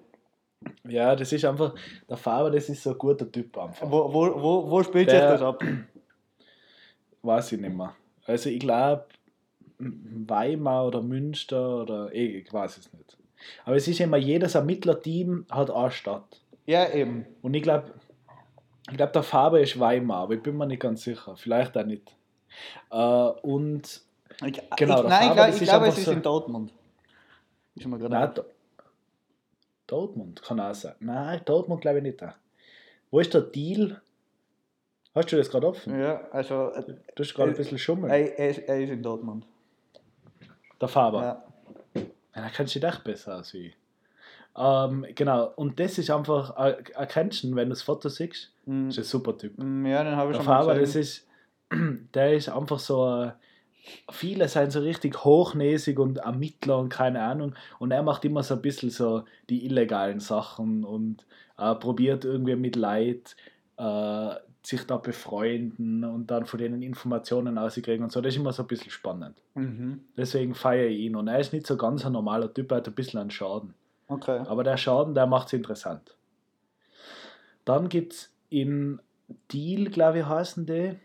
[0.88, 1.76] Ja, das ist einfach,
[2.09, 3.89] der Faber, das ist so ein guter Typ einfach.
[3.89, 5.61] Wo, wo, wo, wo spielt sich das ab?
[7.21, 7.93] Weiß ich nicht mehr.
[8.26, 9.05] Also ich glaube,
[9.78, 13.17] Weimar oder Münster oder eh, ich weiß es nicht.
[13.65, 16.41] Aber es ist immer, jedes Ermittlerteam hat eine Stadt.
[16.65, 17.26] Ja, eben.
[17.41, 17.91] Und ich glaube,
[18.90, 21.36] ich glaube, der Faber ist Weimar, aber ich bin mir nicht ganz sicher.
[21.36, 22.16] Vielleicht auch nicht.
[22.92, 24.02] Äh, und
[24.46, 26.74] Ich, Genau, ich, nein, ich Faber, ich ist glaube es ist so- in Dortmund.
[27.76, 28.46] Ist mir gerade nein, Do-
[29.88, 30.96] Dortmund kann auch sein.
[31.00, 32.22] Nein, Dortmund glaube ich nicht.
[33.12, 34.02] Wo ist der Deal?
[35.16, 36.00] Hast du das gerade offen?
[36.00, 38.12] Ja, also äh, Du hast gerade ein bisschen schummeln.
[38.12, 39.46] er, er, ist- er ist in Dortmund.
[40.82, 41.22] Der Faber.
[41.22, 42.02] Ja.
[42.36, 43.76] Ja, da kennst du dich echt besser aus wie ich.
[44.56, 48.51] Ähm, genau, und das ist einfach, erkennst wenn du das Foto siehst?
[48.66, 49.58] Mm, Das ist ein super Typ.
[49.58, 51.28] mm, ja, den habe ich Der schon Faber, das ist,
[52.14, 53.32] der ist einfach so, äh,
[54.12, 57.56] viele sind so richtig hochnäsig und Ermittler und keine Ahnung.
[57.80, 61.26] Und er macht immer so ein bisschen so die illegalen Sachen und
[61.58, 63.36] äh, probiert irgendwie mit Leid
[63.78, 64.36] äh,
[64.66, 68.22] sich da befreunden und dann von denen Informationen auskriegen und so.
[68.22, 69.41] Das ist immer so ein bisschen spannend.
[69.56, 70.01] Mhm.
[70.16, 71.16] Deswegen feiere ich ihn.
[71.18, 73.74] Und er ist nicht so ganz ein normaler Typ, er hat ein bisschen einen Schaden.
[74.14, 74.43] Okay.
[74.47, 76.16] Aber der Schaden, der macht es interessant.
[77.66, 79.01] Dann gibt es in
[79.51, 80.99] Deal, glaube ich, heißen die.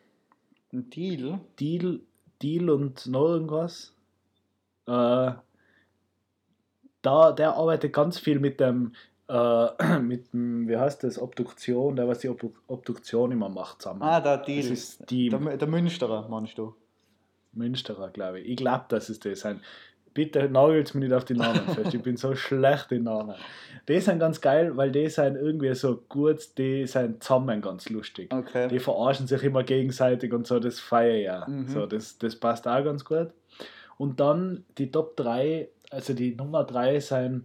[0.73, 1.41] Ein Deal?
[1.59, 2.01] Deal,
[2.43, 3.95] Deal und noch irgendwas.
[4.87, 5.33] Äh,
[7.03, 8.93] da, der arbeitet ganz viel mit dem,
[9.29, 14.03] äh, mit dem, wie heißt das, Obduktion, der was die Ob Obduktion immer macht zusammen.
[14.03, 14.63] Ah, der Deal.
[14.63, 15.45] Das ist Team.
[15.45, 16.75] Der, der Münsterer, meinst du?
[17.53, 18.49] Münsterer, glaube ich.
[18.51, 19.61] Ich glaube, dass es das sein.
[20.19, 21.95] Bitte nagelt mir nicht auf die Namen fest.
[21.95, 23.37] Ich bin so schlecht in Namen.
[23.87, 28.35] Die sind ganz geil, weil die sind irgendwie so gut, die sind zusammen ganz lustig.
[28.35, 28.67] Okay.
[28.67, 31.47] Die verarschen sich immer gegenseitig und so, das feiere ich ja.
[31.47, 31.69] Mhm.
[31.69, 33.29] So, das, das passt auch ganz gut.
[33.97, 37.45] Und dann die Top 3, also die Nummer 3 sind,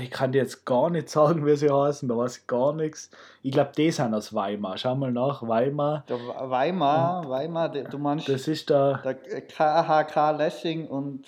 [0.00, 3.10] ich kann dir jetzt gar nicht sagen, wie sie heißen, da weiß ich gar nichts.
[3.42, 4.78] Ich glaube, die sind aus Weimar.
[4.78, 6.04] Schau mal nach, Weimar.
[6.08, 11.26] Der Weimar, Weimar, du meinst Das ist der, der KHK Lessing und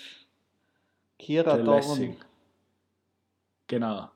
[1.18, 1.55] Kira.
[1.57, 2.16] Lessing.
[3.66, 4.09] Genau.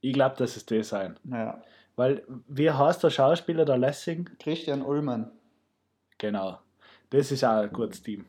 [0.00, 1.18] Ich glaube, dass es die sein.
[1.24, 1.62] Ja.
[1.96, 4.28] Weil, wie heißt der Schauspieler, der Lessing?
[4.40, 5.30] Christian Ullmann.
[6.18, 6.58] Genau.
[7.10, 8.26] Das ist auch ein gutes Team.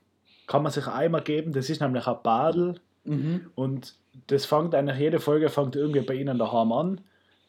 [0.48, 3.52] Kann man sich einmal geben, das ist nämlich ein Badel Mhm.
[3.56, 3.96] und
[4.28, 7.02] das fängt eigentlich, jede Folge fängt irgendwie bei ihnen daheim an,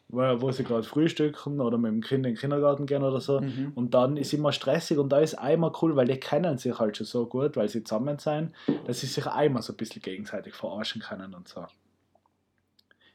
[0.09, 3.41] wo, wo sie gerade frühstücken oder mit dem Kind in den Kindergarten gehen oder so.
[3.41, 3.71] Mhm.
[3.75, 6.97] Und dann ist immer stressig und da ist einmal cool, weil die kennen sich halt
[6.97, 8.53] schon so gut, weil sie zusammen sein,
[8.85, 11.65] dass sie sich einmal so ein bisschen gegenseitig verarschen können und so.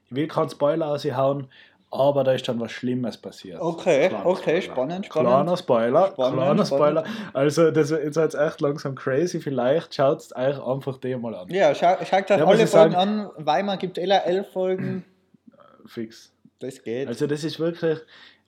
[0.07, 1.49] Ich will keinen Spoiler aushauen,
[1.93, 3.61] aber da ist dann was Schlimmes passiert.
[3.61, 4.63] Okay, Kleiner okay, Spoiler.
[4.63, 5.29] spannend, spannend.
[5.31, 7.07] Kleiner Spoiler, Spannend, kleiner Spoiler.
[7.07, 7.31] spannend.
[7.35, 9.41] Also, das ist jetzt echt langsam crazy.
[9.41, 11.49] Vielleicht schaut euch einfach den mal an.
[11.51, 13.31] Ja, schau, schaut euch Ja, alle Folgen sagen- an.
[13.37, 15.05] Weimar gibt eh elf Folgen.
[15.87, 16.33] Fix.
[16.61, 17.09] Das geht.
[17.09, 17.99] Also, das ist wirklich.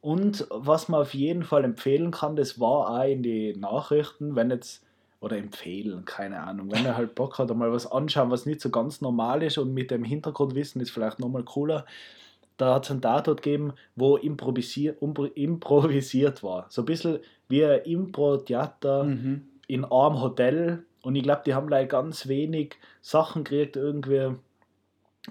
[0.01, 4.51] Und was man auf jeden Fall empfehlen kann, das war auch in die Nachrichten, wenn
[4.51, 4.83] jetzt.
[5.21, 6.71] Oder empfehlen, keine Ahnung.
[6.71, 9.73] Wenn er halt Bock hat, mal was anschauen, was nicht so ganz normal ist und
[9.73, 11.87] mit dem Hintergrundwissen ist vielleicht nochmal cooler.
[12.57, 14.97] Da hat es einen Tatort gegeben, wo improvisier,
[15.35, 16.67] improvisiert war.
[16.69, 19.05] So ein bisschen wie ein Impro-Theater.
[19.05, 19.43] mhm.
[19.67, 24.37] in einem Hotel und ich glaube, die haben like ganz wenig Sachen gekriegt, irgendwie,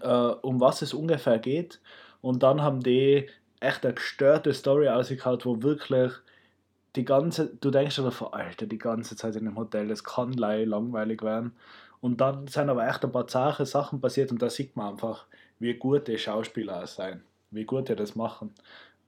[0.01, 1.81] äh, um was es ungefähr geht.
[2.21, 3.27] Und dann haben die
[3.59, 6.11] echt eine gestörte Story ausgehauen, wo wirklich
[6.95, 11.23] die ganze, du denkst davon, Alter, die ganze Zeit in dem Hotel, das kann langweilig
[11.23, 11.53] werden.
[12.01, 15.25] Und dann sind aber echt ein paar zahre Sachen passiert und da sieht man einfach,
[15.63, 18.51] wie gut die Schauspieler sein, wie gut die das machen.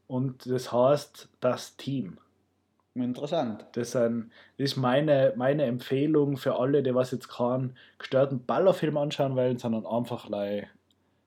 [0.07, 2.17] Und das heißt, das Team.
[2.93, 3.65] Interessant.
[3.73, 8.95] Das sind- das ist meine, meine Empfehlung für alle, die was jetzt keinen gestörten Ballerfilm
[8.97, 10.69] anschauen wollen, sondern einfach lei,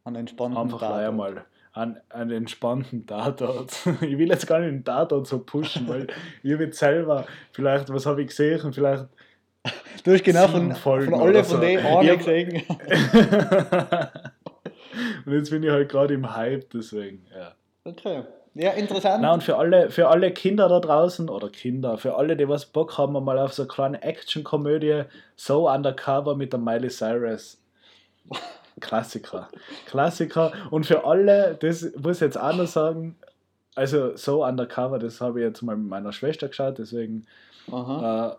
[0.04, 3.76] An entspannten einfach lei einmal einen, einen entspannten Tatort.
[4.00, 6.06] ich will jetzt gar nicht den Tatort so pushen, weil
[6.42, 9.04] ich jetzt selber, vielleicht, was habe ich gesehen, vielleicht
[10.04, 11.60] Du hast genau Sieben von, von alle oder von so.
[11.60, 12.14] denen Ja.
[12.14, 12.62] gesehen.
[15.26, 17.52] und jetzt bin ich halt gerade im Hype, deswegen, ja.
[17.84, 18.24] Okay.
[18.54, 19.22] Ja, interessant.
[19.22, 22.66] Na und für alle, für alle Kinder da draußen, oder Kinder, für alle, die was
[22.66, 25.04] Bock haben, mal auf so eine kleine Action-Komödie,
[25.36, 27.62] So Undercover mit der Miley Cyrus.
[28.80, 29.48] Klassiker.
[29.86, 30.52] Klassiker.
[30.70, 33.16] Und für alle, das muss ich jetzt auch noch sagen,
[33.74, 37.26] also So Undercover, das habe ich jetzt mal mit meiner Schwester geschaut, deswegen.
[37.70, 38.32] Aha.
[38.32, 38.36] Äh,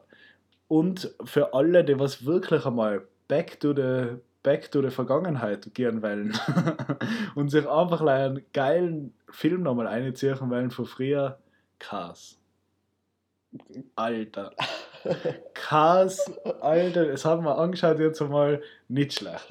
[0.68, 6.02] und für alle, die was wirklich einmal back to the, back to the Vergangenheit gehen
[6.02, 6.38] wollen
[7.36, 11.38] und sich einfach einen geilen Film nochmal einziehen wollen von früher,
[11.78, 12.38] Cars.
[13.96, 14.52] Alter.
[15.54, 16.32] Cars,
[16.62, 19.46] Alter, das haben wir angeschaut jetzt einmal, nicht schlecht.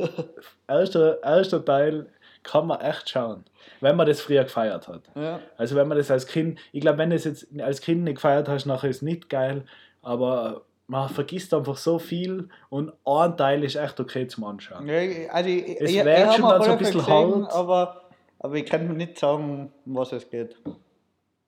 [0.68, 2.06] Erster, erster Teil
[2.42, 3.44] kann man echt schauen,
[3.80, 5.02] wenn man das früher gefeiert hat.
[5.14, 5.40] Ja.
[5.56, 8.16] Also wenn man das als Kind, ich glaube, wenn du es jetzt als Kind nicht
[8.16, 9.64] gefeiert hast, nachher ist es nicht geil,
[10.02, 14.88] aber man vergisst einfach so viel und ein Teil ist echt okay zum Anschauen.
[14.88, 17.52] Ja, also ich, Es ich, wär ich schon dann so ein bisschen gesehen, hart.
[17.52, 18.02] aber,
[18.38, 20.56] aber ich kann nicht sagen, um was es geht.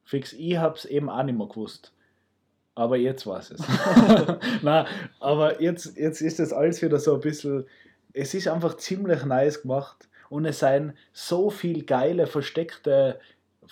[0.05, 1.93] Fix, ich habe es eben auch nicht mehr gewusst.
[2.75, 3.61] Aber jetzt weiß es.
[4.63, 4.87] Nein,
[5.21, 7.67] aber jetzt, jetzt ist das alles wieder so ein bisschen.
[8.13, 13.19] Es ist einfach ziemlich nice gemacht und es sind so viel geile versteckte.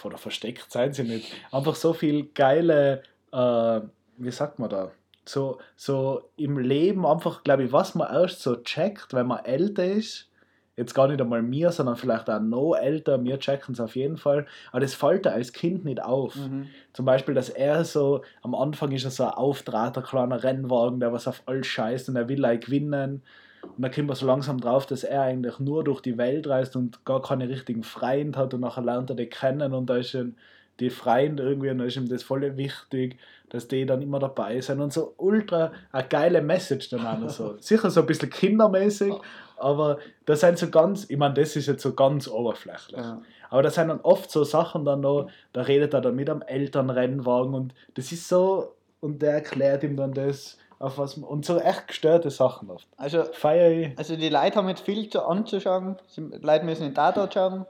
[0.02, 1.34] Oder versteckt seien sie nicht.
[1.50, 3.02] Einfach so viel geile.
[3.32, 3.80] Äh,
[4.16, 4.92] wie sagt man da?
[5.28, 9.84] So, so im Leben einfach, glaube ich, was man erst so checkt, wenn man älter
[9.84, 10.30] ist.
[10.76, 13.22] Jetzt gar nicht einmal mir, sondern vielleicht auch noch älter.
[13.24, 14.46] Wir checken es auf jeden Fall.
[14.70, 16.36] Aber das fällt da als Kind nicht auf.
[16.36, 16.68] Mhm.
[16.92, 21.12] Zum Beispiel, dass er so, am Anfang ist er so ein auftrater kleiner Rennwagen, der
[21.12, 23.22] was auf alles scheißt und er will like gewinnen.
[23.62, 26.76] Und dann kommt man so langsam drauf, dass er eigentlich nur durch die Welt reist
[26.76, 30.10] und gar keine richtigen Freunde hat und nachher lernt er die kennen und da ist
[30.10, 30.36] schon
[30.80, 33.18] die Freunde irgendwie und da ist ihm das voll wichtig,
[33.48, 37.30] dass die dann immer dabei sind und so ultra eine geile Message dann auch noch
[37.30, 37.56] so.
[37.60, 39.14] Sicher so ein bisschen kindermäßig,
[39.56, 43.00] aber das sind so ganz, ich meine, das ist jetzt so ganz oberflächlich.
[43.00, 43.22] Ja.
[43.50, 46.42] Aber das sind dann oft so Sachen dann noch, da redet er dann mit einem
[46.42, 51.44] Elternrennwagen und das ist so, und der erklärt ihm dann das, auf was man, und
[51.44, 52.86] so echt gestörte Sachen oft.
[52.96, 53.98] Also, Feier ich.
[53.98, 55.96] also die Leute haben jetzt viel zu anzuschauen.
[56.06, 57.66] Sie, Leute müssen in Tatort schauen.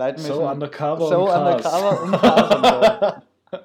[0.00, 1.64] Leute müssen So undercover so und Cars.
[1.74, 3.60] undercover und Cars und so.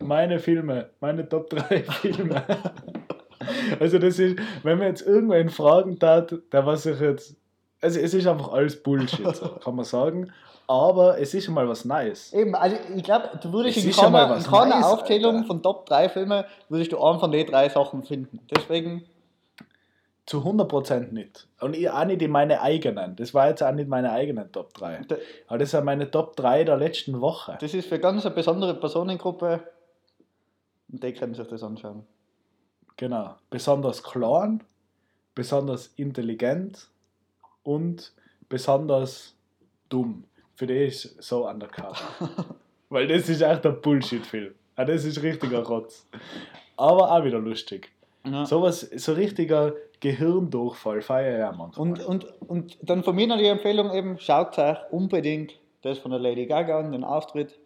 [0.04, 2.42] Meine Filme, meine Top 3 Filme.
[3.80, 7.34] Also das ist, wenn man jetzt irgendwen fragen tat, der was ich jetzt,
[7.80, 10.30] also es ist einfach alles Bullshit, so, kann man sagen.
[10.66, 12.32] Aber es ist schon mal was Neues.
[12.34, 15.46] Eben, also ich glaube, du würdest Es in keiner, in keiner Neues, Aufzählung Alter.
[15.46, 18.40] von Top 3 Filmen würdest du einen von den drei Sachen finden.
[18.54, 19.04] Deswegen,
[20.26, 21.48] Zu 100% nicht.
[21.60, 23.14] Und ich auch nicht in meine eigenen.
[23.16, 25.02] Das war jetzt auch nicht meine eigenen Top 3.
[25.06, 25.16] da-
[25.48, 27.56] Aber das sind meine Top 3 der letzten Woche.
[27.60, 29.60] das ist für ganz eine besondere Personengruppe
[30.90, 32.06] und die können sich das anschauen.
[32.96, 33.34] Genau.
[33.50, 34.62] Besonders klein,
[35.34, 36.88] besonders intelligent
[37.62, 38.12] und
[38.48, 39.34] besonders
[39.88, 40.24] dumm.
[40.54, 41.96] Für die ist so undercover.
[42.88, 44.54] Weil das ist echt ein Bullshit-Film.
[44.76, 46.06] Ah, Das ist richtiger Rotz.
[46.76, 47.90] Aber auch wieder lustig.
[48.24, 48.46] Ja.
[48.46, 51.88] Sowas, so richtiger Gehirndurchfall auch manchmal.
[51.88, 56.10] Und, und, und dann von mir noch die Empfehlung eben, schaut euch unbedingt das von
[56.10, 57.58] der Lady Gaga an, den Auftritt.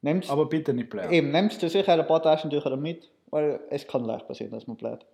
[0.00, 1.12] Nehmt Aber bitte nicht bleiben.
[1.12, 4.78] eben, nehmt dir sicher ein paar Taschentücher mit, weil es kann leicht passieren, dass man
[4.78, 5.04] bleibt.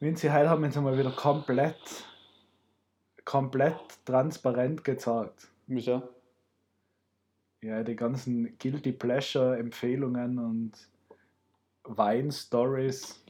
[0.00, 1.76] Vinci, heute haben wir uns einmal wieder komplett,
[3.24, 5.48] komplett transparent gezeigt.
[5.68, 6.02] Wieso?
[7.62, 10.72] Ja, die ganzen Guilty Pleasure Empfehlungen und
[11.84, 13.23] Wein-Stories.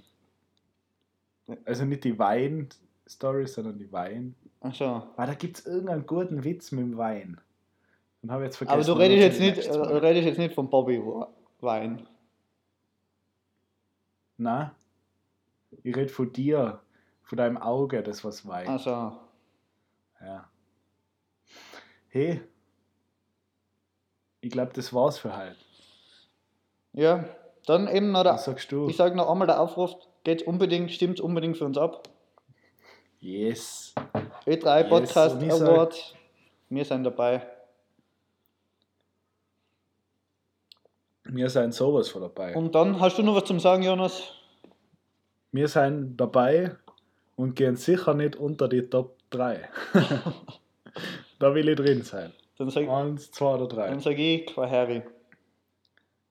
[1.64, 4.34] Also nicht die Wein-Stories, sondern die Wein.
[4.60, 5.02] Achso.
[5.16, 7.40] Ah, da gibt es irgendeinen guten Witz mit dem Wein.
[8.22, 8.74] Dann habe ich jetzt vergessen.
[8.74, 9.68] Aber du redest jetzt nicht,
[10.02, 11.02] redest jetzt nicht von Bobby
[11.60, 12.06] Wein.
[14.36, 14.70] Nein.
[15.82, 16.80] Ich rede von dir,
[17.22, 18.68] von deinem Auge, das was weint.
[18.68, 19.12] Also,
[20.20, 20.48] Ja.
[22.08, 22.40] Hey,
[24.40, 25.56] ich glaube, das war's für heute.
[26.92, 27.24] ja,
[27.66, 28.88] dann eben noch der, Was sagst du?
[28.88, 32.08] ich sage noch einmal der Aufruf, geht unbedingt, stimmt unbedingt für uns ab.
[33.20, 33.94] Yes.
[34.46, 36.14] Ö3 Yes, Podcast und ich sag- Award,
[36.68, 37.46] wir sind dabei.
[41.24, 42.54] Wir sind sowas von dabei.
[42.54, 44.32] Und dann hast du noch was zum Sagen, Jonas?
[45.52, 46.76] Wir sind dabei
[47.36, 49.68] und gehen sicher nicht unter die Top 3.
[51.38, 52.32] da will ich drin sein.
[52.58, 53.88] Dann sage Eins, zwei oder drei.
[53.88, 55.02] dann sag ich Quaheri.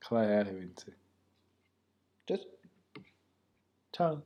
[0.09, 0.85] Vinci.
[0.85, 1.02] Tschüss.
[3.93, 4.25] Ciao.